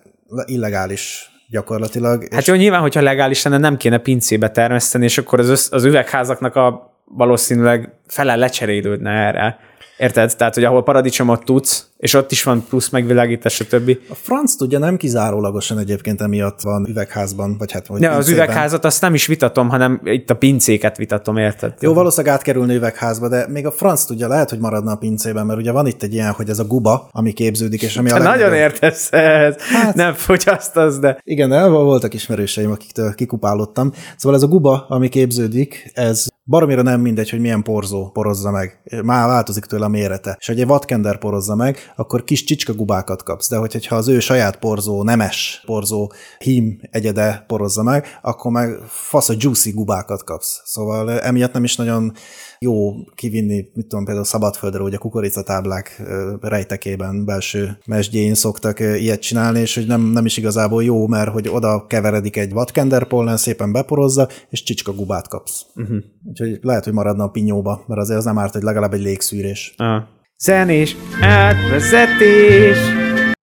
[0.44, 2.26] illegális gyakorlatilag.
[2.30, 5.84] Hát jó, nyilván, hogyha legális lenne, nem kéne pincébe termeszteni, és akkor az, össz, az
[5.84, 9.58] üvegházaknak a valószínűleg fele lecserélődne erre.
[9.98, 10.36] Érted?
[10.36, 13.96] Tehát, hogy ahol paradicsomot tudsz, és ott is van plusz megvilágítás, stb.
[14.08, 18.84] A franc tudja nem kizárólagosan egyébként emiatt van üvegházban, vagy hát vagy ja, az üvegházat
[18.84, 21.74] azt nem is vitatom, hanem itt a pincéket vitatom, érted?
[21.80, 25.58] Jó, valószínűleg átkerülni üvegházba, de még a franc tudja, lehet, hogy maradna a pincében, mert
[25.58, 28.40] ugye van itt egy ilyen, hogy ez a guba, ami képződik, és ami a legnagyobb...
[28.40, 29.56] Nagyon értesz ez.
[29.58, 31.20] Hát, nem fogyasztasz, de...
[31.24, 33.92] Igen, de voltak ismerőseim, akiktől kikupálottam.
[34.16, 38.80] Szóval ez a guba, ami képződik, ez baromira nem mindegy, hogy milyen porzó porozza meg.
[39.02, 40.36] Már változik tőle a mérete.
[40.40, 43.48] És hogy egy vatkender porozza meg, akkor kis csicskagubákat kapsz.
[43.48, 49.28] De hogyha az ő saját porzó, nemes porzó, hím egyede porozza meg, akkor meg fasz
[49.28, 50.62] a juicy gubákat kapsz.
[50.64, 52.12] Szóval emiatt nem is nagyon
[52.58, 56.02] jó kivinni, mit tudom, például szabadföldre, hogy a kukoricatáblák
[56.40, 61.48] rejtekében, belső mesdjén szoktak ilyet csinálni, és hogy nem, nem is igazából jó, mert hogy
[61.48, 65.66] oda keveredik egy vadkenderpollen, szépen beporozza, és csicska gubát kapsz.
[65.74, 65.96] Uh-huh.
[66.24, 69.74] Úgyhogy lehet, hogy maradna a pinyóba, mert azért az nem árt, hogy legalább egy légszűrés.
[69.78, 70.02] Uh.
[70.38, 72.78] Zenés átvezetés!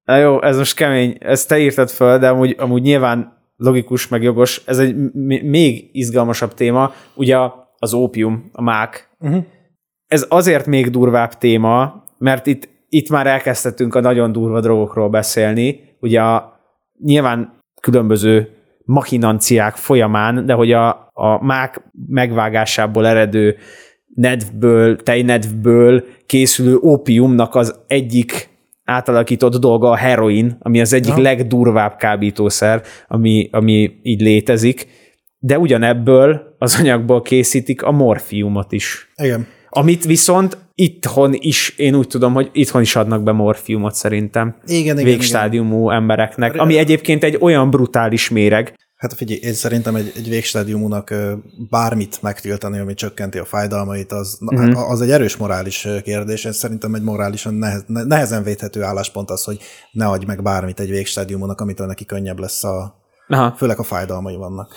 [0.05, 4.23] Na jó, ez most kemény, ezt te írtad föl, de amúgy, amúgy nyilván logikus, meg
[4.23, 4.61] jogos.
[4.65, 4.95] Ez egy
[5.43, 6.93] még izgalmasabb téma.
[7.15, 7.37] Ugye
[7.83, 9.09] az ópium, a mák.
[9.19, 9.43] Uh-huh.
[10.07, 15.79] Ez azért még durvább téma, mert itt, itt már elkezdhetünk a nagyon durva drogokról beszélni.
[15.99, 16.59] Ugye a,
[16.99, 18.49] nyilván különböző
[18.85, 23.57] machinanciák folyamán, de hogy a, a mák megvágásából eredő
[24.15, 28.49] nedvből, tejnedvből készülő ópiumnak az egyik
[28.83, 31.21] átalakított dolga a heroin, ami az egyik ja.
[31.21, 34.87] legdurvább kábítószer, ami, ami így létezik,
[35.45, 39.11] de ugyanebből az anyagból készítik a morfiumot is.
[39.15, 39.47] Igen.
[39.69, 44.55] Amit viszont itthon is, én úgy tudom, hogy itthon is adnak be morfiumot szerintem.
[44.65, 45.95] Igen, igen, Végstádiumú igen.
[45.95, 51.13] embereknek, ami egyébként egy olyan brutális méreg, Hát figyelj, én szerintem egy, egy végstádiumúnak
[51.69, 54.91] bármit megtiltani, ami csökkenti a fájdalmait, az, uh-huh.
[54.91, 56.45] az egy erős morális kérdés.
[56.45, 59.59] Ez szerintem egy morálisan nehez, nehezen védhető álláspont az, hogy
[59.91, 63.55] ne adj meg bármit egy végstádiumúnak, amitől neki könnyebb lesz a, Aha.
[63.57, 64.75] főleg a fájdalmai vannak.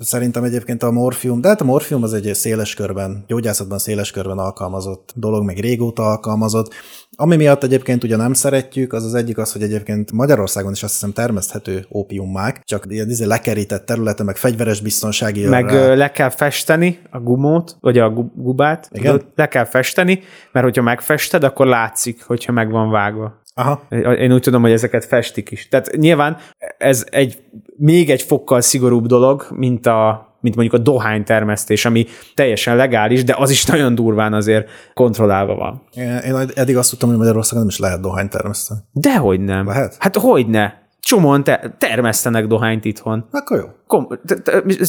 [0.00, 4.38] Szerintem egyébként a morfium, de hát a morfium az egy széles körben, gyógyászatban széles körben
[4.38, 6.74] alkalmazott dolog, meg régóta alkalmazott.
[7.16, 10.92] Ami miatt egyébként ugye nem szeretjük, az az egyik az, hogy egyébként Magyarországon is azt
[10.92, 15.94] hiszem termeszthető ópiummák, csak ilyen izé lekerített területe, meg fegyveres biztonsági Meg rá.
[15.94, 19.22] le kell festeni a gumót, vagy a gubát, Igen?
[19.34, 20.20] le kell festeni,
[20.52, 23.42] mert hogyha megfested, akkor látszik, hogyha meg van vágva.
[23.58, 23.86] Aha.
[24.18, 25.68] Én úgy tudom, hogy ezeket festik is.
[25.68, 26.36] Tehát nyilván
[26.78, 27.42] ez egy
[27.76, 33.24] még egy fokkal szigorúbb dolog, mint a mint mondjuk a dohány termesztés, ami teljesen legális,
[33.24, 35.82] de az is nagyon durván azért kontrollálva van.
[36.24, 38.80] Én eddig azt tudtam, hogy Magyarországon nem is lehet dohány termeszteni.
[38.92, 39.66] Dehogy nem.
[39.66, 39.96] Lehet?
[39.98, 40.72] Hát hogy ne?
[41.00, 43.28] Csomóan te- termesztenek dohányt itthon.
[43.30, 43.64] Akkor jó.
[43.86, 44.20] Kom-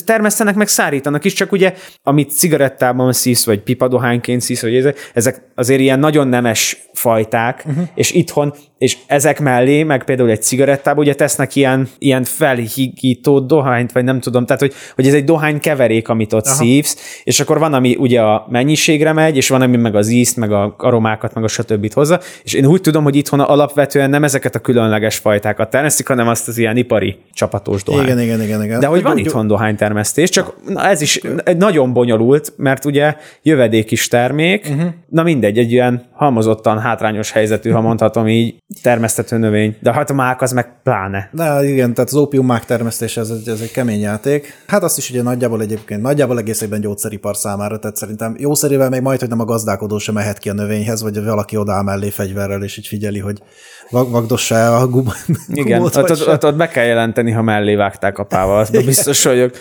[0.05, 5.41] termesztenek, meg szárítanak is, csak ugye, amit cigarettában szísz, vagy pipadohányként szísz, vagy ezek, ezek
[5.55, 7.87] azért ilyen nagyon nemes fajták, uh-huh.
[7.93, 13.91] és itthon, és ezek mellé, meg például egy cigarettában ugye tesznek ilyen, ilyen felhigító dohányt,
[13.91, 16.55] vagy nem tudom, tehát hogy, hogy ez egy dohány keverék, amit ott Aha.
[16.55, 20.37] szívsz, és akkor van, ami ugye a mennyiségre megy, és van, ami meg az ízt,
[20.37, 21.93] meg a aromákat, meg a stb.
[21.93, 26.27] hozza, és én úgy tudom, hogy itthon alapvetően nem ezeket a különleges fajtákat termesztik, hanem
[26.27, 28.03] azt az ilyen ipari csapatos dohány.
[28.03, 28.79] Igen, igen, igen, igen.
[28.79, 31.21] De hogy van Gyó- itthon dohánytermesztés, csak na ez is
[31.57, 34.89] nagyon bonyolult, mert ugye jövedék is termék, uh-huh.
[35.09, 39.75] na mindegy, egy ilyen halmozottan hátrányos helyzetű, ha mondhatom így, termesztető növény.
[39.81, 41.29] De hát a mák az meg pláne.
[41.31, 44.53] De igen, tehát az ópiummák termesztése ez egy, ez egy kemény játék.
[44.67, 49.01] Hát azt is ugye nagyjából egyébként, nagyjából egész évben gyógyszeripar számára, tehát szerintem jószerével még
[49.01, 52.63] majd, hogy nem a gazdálkodó sem mehet ki a növényhez, vagy valaki odáll mellé fegyverrel,
[52.63, 53.41] és így figyeli, hogy
[53.89, 55.15] vag- vagdossa el a gub-
[55.47, 58.85] Igen, gumót, ott, ott, ott, ott be kell jelenteni, ha mellé vágták a pával, azt
[58.85, 59.51] biztos vagyok.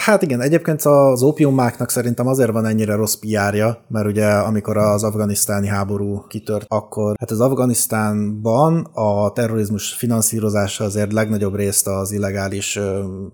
[0.00, 5.04] Hát igen, egyébként az ópiummáknak szerintem azért van ennyire rossz PR-ja, mert ugye amikor az
[5.04, 12.78] afganisztáni háború kitört, akkor hát az Afganisztánban a terrorizmus finanszírozása azért legnagyobb részt az illegális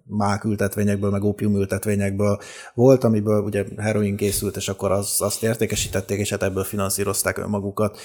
[0.04, 2.38] mákültetvényekből, meg ópiumültetvényekből
[2.74, 7.98] volt, amiből ugye heroin készült, és akkor az, azt értékesítették, és hát ebből finanszírozták önmagukat.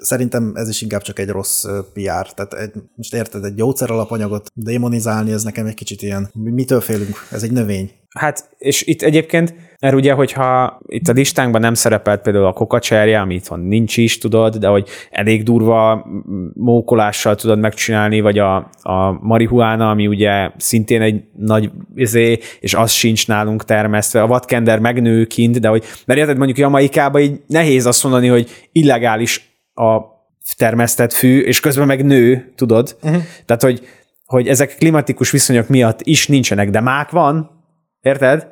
[0.00, 2.32] Szerintem ez is inkább csak egy rossz PR.
[2.32, 6.80] Tehát egy, most érted, egy gyógyszer alapanyagot démonizálni, ez nekem egy kicsit ilyen, mi- mitől
[6.80, 7.26] félünk?
[7.30, 7.90] Ez egy növény.
[8.18, 13.20] Hát, és itt egyébként, mert ugye, hogyha itt a listánkban nem szerepelt például a kokacserje,
[13.20, 16.06] ami itthon nincs is, tudod, de hogy elég durva
[16.54, 22.90] mókolással tudod megcsinálni, vagy a, a marihuána, ami ugye szintén egy nagy izé, és az
[22.90, 24.22] sincs nálunk termesztve.
[24.22, 28.68] A vadkender megnő kint, de hogy, mert érted, mondjuk Jamaikában így nehéz azt mondani, hogy
[28.72, 29.48] illegális
[29.78, 30.16] a
[30.56, 32.96] termesztett fű, és közben meg nő, tudod?
[33.02, 33.22] Uh-huh.
[33.44, 33.86] Tehát, hogy,
[34.24, 37.58] hogy ezek klimatikus viszonyok miatt is nincsenek, de mák van,
[38.02, 38.46] Érted?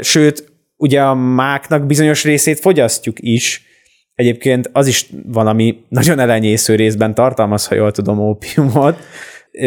[0.00, 3.62] Sőt, ugye a máknak bizonyos részét fogyasztjuk is.
[4.14, 8.98] Egyébként az is valami nagyon elenyésző részben tartalmaz, ha jól tudom, ópiumot.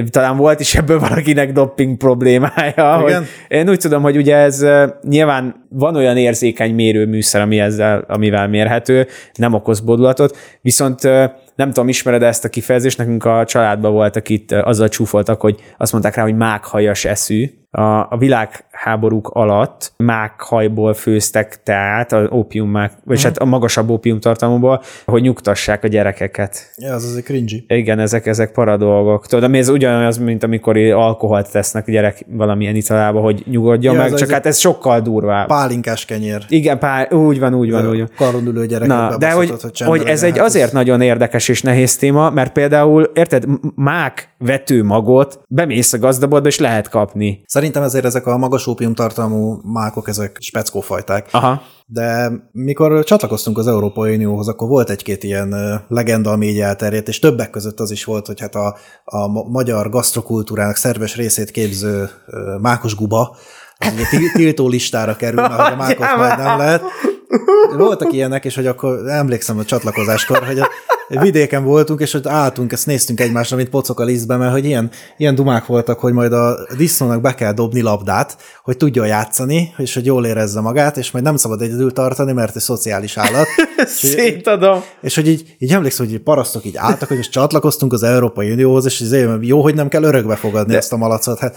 [0.09, 3.03] Talán volt is ebből valakinek dopping problémája.
[3.07, 3.17] Igen.
[3.17, 4.65] Hogy én úgy tudom, hogy ugye ez
[5.01, 11.01] nyilván van olyan érzékeny mérőműszer, ami ezzel, amivel mérhető, nem okoz bodulatot, viszont
[11.55, 15.91] nem tudom, ismered ezt a kifejezést, nekünk a családban voltak itt, azzal csúfoltak, hogy azt
[15.91, 17.49] mondták rá, hogy mákhajas eszű.
[17.71, 24.81] A, a világháborúk alatt mákhajból főztek teát, az ópiummák, vagy hát a magasabb ópium tartalmúból,
[25.05, 26.73] hogy nyugtassák a gyerekeket.
[26.77, 27.63] Ja, az azért cringy.
[27.67, 29.27] Igen, ezek, ezek para dolgok.
[29.27, 34.01] Tudod, ami ez ugyanaz, mint amikor alkoholt tesznek a gyerek valamilyen italába, hogy nyugodjon Ja,
[34.01, 35.47] meg, ez csak hát ez sokkal durvább.
[35.47, 36.45] Pálinkás kenyér.
[36.47, 38.09] Igen, pár, úgy van, úgy van, úgy van.
[38.15, 39.53] Karon ülő gyereket Na, de hogy,
[39.85, 43.43] hogy ez egy Hát azért nagyon érdekes és nehéz téma, mert például, érted,
[43.75, 47.41] mák vető magot bemész a gazdaboltba, és lehet kapni.
[47.45, 51.27] Szerintem ezért ezek a magas ópium tartalmú mákok, ezek speckófajták.
[51.31, 51.61] Aha.
[51.85, 55.55] De mikor csatlakoztunk az Európai Unióhoz, akkor volt egy-két ilyen
[55.87, 59.43] legenda, ami így elterjedt, és többek között az is volt, hogy hát a, a ma-
[59.49, 62.09] magyar gasztrokultúrának szerves részét képző
[62.61, 63.35] mákos guba,
[63.79, 66.83] az ugye til- tiltó listára kerül, mert hogy a mákot majd nem lehet.
[67.77, 70.67] Voltak ilyenek, és hogy akkor emlékszem a csatlakozáskor, hogy a
[71.21, 74.91] vidéken voltunk, és hogy álltunk, ezt néztünk egymásra, mint pocok a lisztbe, mert hogy ilyen,
[75.17, 79.93] ilyen dumák voltak, hogy majd a disznónak be kell dobni labdát, hogy tudjon játszani, és
[79.93, 83.47] hogy jól érezze magát, és majd nem szabad egyedül tartani, mert egy szociális állat.
[83.85, 84.81] Szétadom.
[85.01, 88.85] És hogy így, így emlékszem, hogy parasztok így álltak, hogy most csatlakoztunk az Európai Unióhoz,
[88.85, 90.77] és azért jó, hogy nem kell örökbe fogadni De...
[90.77, 91.39] ezt a malacot.
[91.39, 91.55] Hát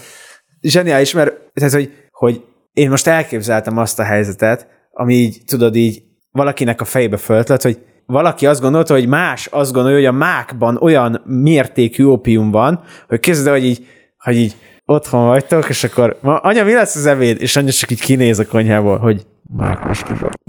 [0.61, 2.41] Zseniális, mert tehát, hogy, hogy
[2.73, 7.79] én most elképzeltem azt a helyzetet, ami így, tudod, így valakinek a fejébe föltlet, hogy
[8.11, 13.19] valaki azt gondolta, hogy más azt gondolja, hogy a mákban olyan mértékű ópium van, hogy
[13.19, 13.85] kezdve, hogy így,
[14.17, 14.55] hogy így
[14.85, 17.41] otthon vagytok, és akkor ma, anya, mi lesz az ebéd?
[17.41, 19.25] És anya csak így kinéz a konyhából, hogy
[19.57, 20.01] mákos.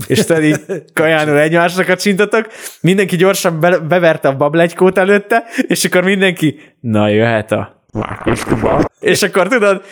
[0.07, 0.61] És te így
[0.93, 2.47] kajánul egymásra kacsintatok,
[2.81, 8.43] mindenki gyorsan be, beverte a bablegykót előtte, és akkor mindenki, na jöhet a mákos.
[9.01, 9.83] És akkor tudod,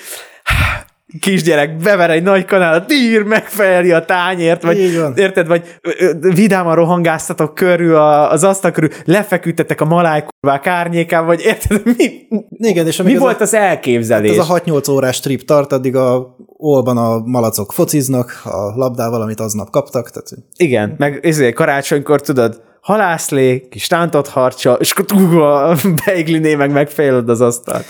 [1.20, 4.78] kisgyerek bever egy nagy kanálat, ír, megfejeli a tányért, vagy
[5.16, 5.78] érted, vagy
[6.20, 12.26] vidáman rohangáztatok körül a, az asztal körül, lefeküdtetek a malájkurvák árnyékán, vagy érted, mi,
[12.58, 14.36] igen, és mi ez volt a, az elképzelés?
[14.36, 19.40] ez a 6-8 órás trip tart, addig a olban a malacok fociznak, a labdával, amit
[19.40, 26.54] aznap kaptak, tehát Igen, meg ezért karácsonykor tudod, halászlé, kis tántott harcsa, és akkor beigliné
[26.54, 27.84] meg megfejled az asztalt.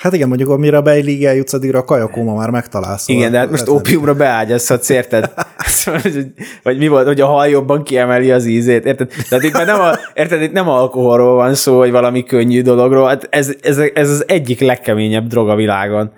[0.00, 3.02] Hát igen, mondjuk amire a Beilig eljutsz, addigra a kajakóma már megtalálsz.
[3.02, 5.32] Szóval Igen, de hát most ópiumra beágyazhatsz, érted?
[5.58, 6.32] Szóval, hogy-
[6.62, 9.12] Vagy mi volt, hogy a hal jobban kiemeli az ízét, érted?
[9.28, 13.06] Tehát itt már nem, a, érted, itt nem alkoholról van szó, vagy valami könnyű dologról,
[13.06, 16.12] hát ez, ez, ez az egyik legkeményebb drog a világon.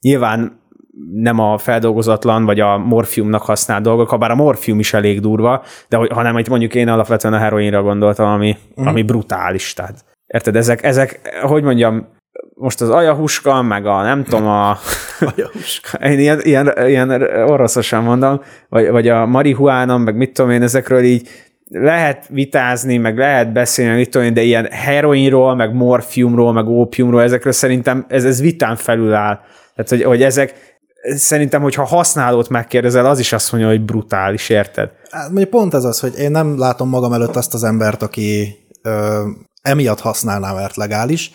[0.00, 0.60] Nyilván
[1.12, 5.62] nem a feldolgozatlan, vagy a morfiumnak használt dolgok, ha bár a morfium is elég durva,
[5.88, 8.86] de hogy, hanem itt mondjuk én alapvetően a heroinra gondoltam, ami, uh-huh.
[8.86, 9.72] ami brutális.
[9.72, 12.16] Tehát, érted, ezek, ezek, hogy mondjam,
[12.58, 14.78] most az ajahuska, meg a nem tudom, a...
[16.04, 17.10] én ilyen, ilyen, ilyen
[17.46, 21.28] oroszosan mondom, vagy, vagy a marihuána, meg mit tudom én, ezekről így
[21.70, 27.22] lehet vitázni, meg lehet beszélni, mit tudom én, de ilyen heroinról, meg morfiumról, meg ópiumról,
[27.22, 29.40] ezekről szerintem ez, ez vitán felül áll.
[29.74, 30.54] Tehát, hogy, hogy ezek,
[31.16, 34.90] szerintem, hogyha használót megkérdezel, az is azt mondja, hogy brutális, érted?
[35.10, 38.56] Hát, mondjuk pont ez az, hogy én nem látom magam előtt azt az embert, aki
[38.82, 39.22] ö,
[39.62, 41.30] emiatt használná, mert legális,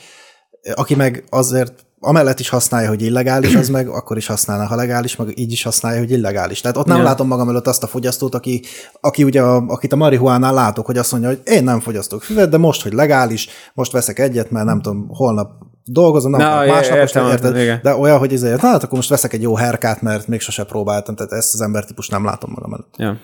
[0.75, 5.15] aki meg azért amellett is használja, hogy illegális, az meg akkor is használna, ha legális,
[5.15, 6.61] meg így is használja, hogy illegális.
[6.61, 7.03] Tehát ott nem Ja.
[7.03, 8.61] látom magam előtt azt a fogyasztót, aki,
[9.01, 12.49] aki ugye, a, akit a marihuánál látok, hogy azt mondja, hogy én nem fogyasztok füvet,
[12.49, 15.51] de most, hogy legális, most veszek egyet, mert nem tudom, holnap
[15.85, 17.79] dolgozom, nem Na, másnap, most értem, érted, igen.
[17.83, 20.63] de olyan, hogy ezért, na hát akkor most veszek egy jó herkát, mert még sose
[20.63, 22.93] próbáltam, tehát ezt az embertípus nem látom magam előtt.
[22.97, 23.17] Ja.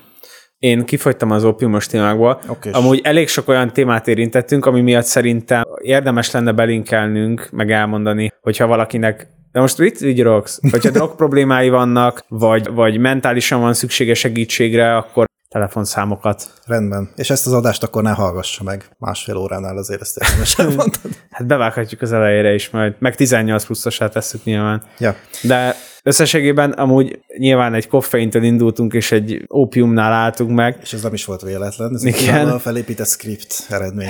[0.59, 2.41] Én kifogytam az opiumos témákból.
[2.47, 2.73] Okés.
[2.73, 8.67] Amúgy elég sok olyan témát érintettünk, ami miatt szerintem érdemes lenne belinkelnünk, meg elmondani, hogyha
[8.67, 10.59] valakinek de most mit vigyorogsz?
[10.71, 16.53] Hogyha drog problémái vannak, vagy, vagy mentálisan van szüksége segítségre, akkor telefonszámokat.
[16.65, 17.09] Rendben.
[17.15, 21.15] És ezt az adást akkor ne hallgassa meg másfél óránál azért ezt érdemes elmondani.
[21.29, 24.83] Hát bevághatjuk az elejére is majd, meg 18 pluszosát tesszük nyilván.
[24.97, 25.15] Ja.
[25.41, 30.77] De összességében amúgy nyilván egy koffeintől indultunk, és egy ópiumnál álltunk meg.
[30.81, 32.49] És ez nem is volt véletlen, ez Igen.
[32.49, 34.09] egy felépített script eredmény.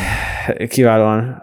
[0.68, 1.42] Kiválóan.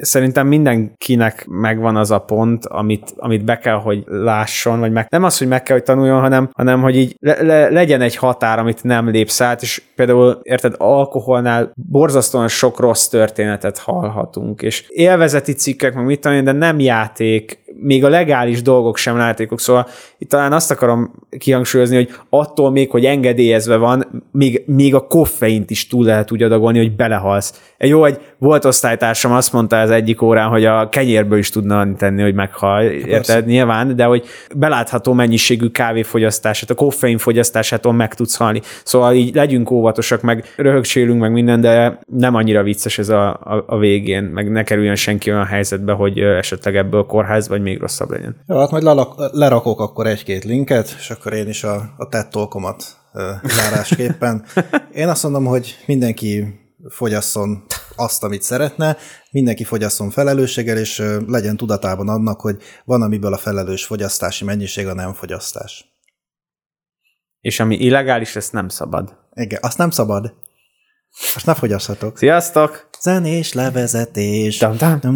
[0.00, 5.24] Szerintem mindenkinek megvan az a pont, amit, amit be kell, hogy lásson, vagy meg, nem
[5.24, 8.58] az, hogy meg kell, hogy tanuljon, hanem, hanem hogy így le, le, legyen egy határ,
[8.58, 15.52] amit nem lépsz át, és például, érted, alkoholnál borzasztóan sok rossz történetet hallhatunk, és élvezeti
[15.52, 19.86] cikkek, meg mit én, de nem játék, még a legális dolgok sem játékok, szóval
[20.18, 25.70] itt talán azt akarom kihangsúlyozni, hogy attól még, hogy engedélyezve van, még, még a koffeint
[25.70, 27.74] is túl lehet úgy adagolni, hogy belehalsz.
[27.78, 32.22] Jó, egy volt osztálytársam azt mondta az egyik órán, hogy a kenyérből is tudna tenni,
[32.22, 33.46] hogy meghal, érted?
[33.46, 38.60] Nyilván, de hogy belátható mennyiségű kávéfogyasztását, a koffein fogyasztásától meg tudsz halni.
[38.84, 43.64] Szóval így legyünk óvatosak, meg röhögcsélünk, meg minden, de nem annyira vicces ez a, a,
[43.66, 48.10] a végén, meg ne kerüljön senki olyan helyzetbe, hogy esetleg ebből kórház, vagy még rosszabb
[48.10, 48.36] legyen.
[48.48, 52.08] Jó, hát majd lalak, lerakok akkor egy-két linket, és akkor én is a, a
[53.12, 54.44] ö, zárásképpen.
[54.94, 57.64] Én azt mondom, hogy mindenki fogyasszon
[57.96, 58.96] azt, amit szeretne,
[59.30, 64.94] mindenki fogyasszon felelősséggel, és legyen tudatában annak, hogy van, amiből a felelős fogyasztási mennyiség a
[64.94, 65.84] nem fogyasztás.
[67.40, 69.16] És ami illegális, ezt nem szabad.
[69.34, 70.34] Igen, azt nem szabad.
[71.34, 72.18] Most ne fogyaszthatok.
[72.18, 72.88] Sziasztok!
[73.00, 74.56] Zenés levezetés.
[74.56, 75.14] Tam, tam, tam,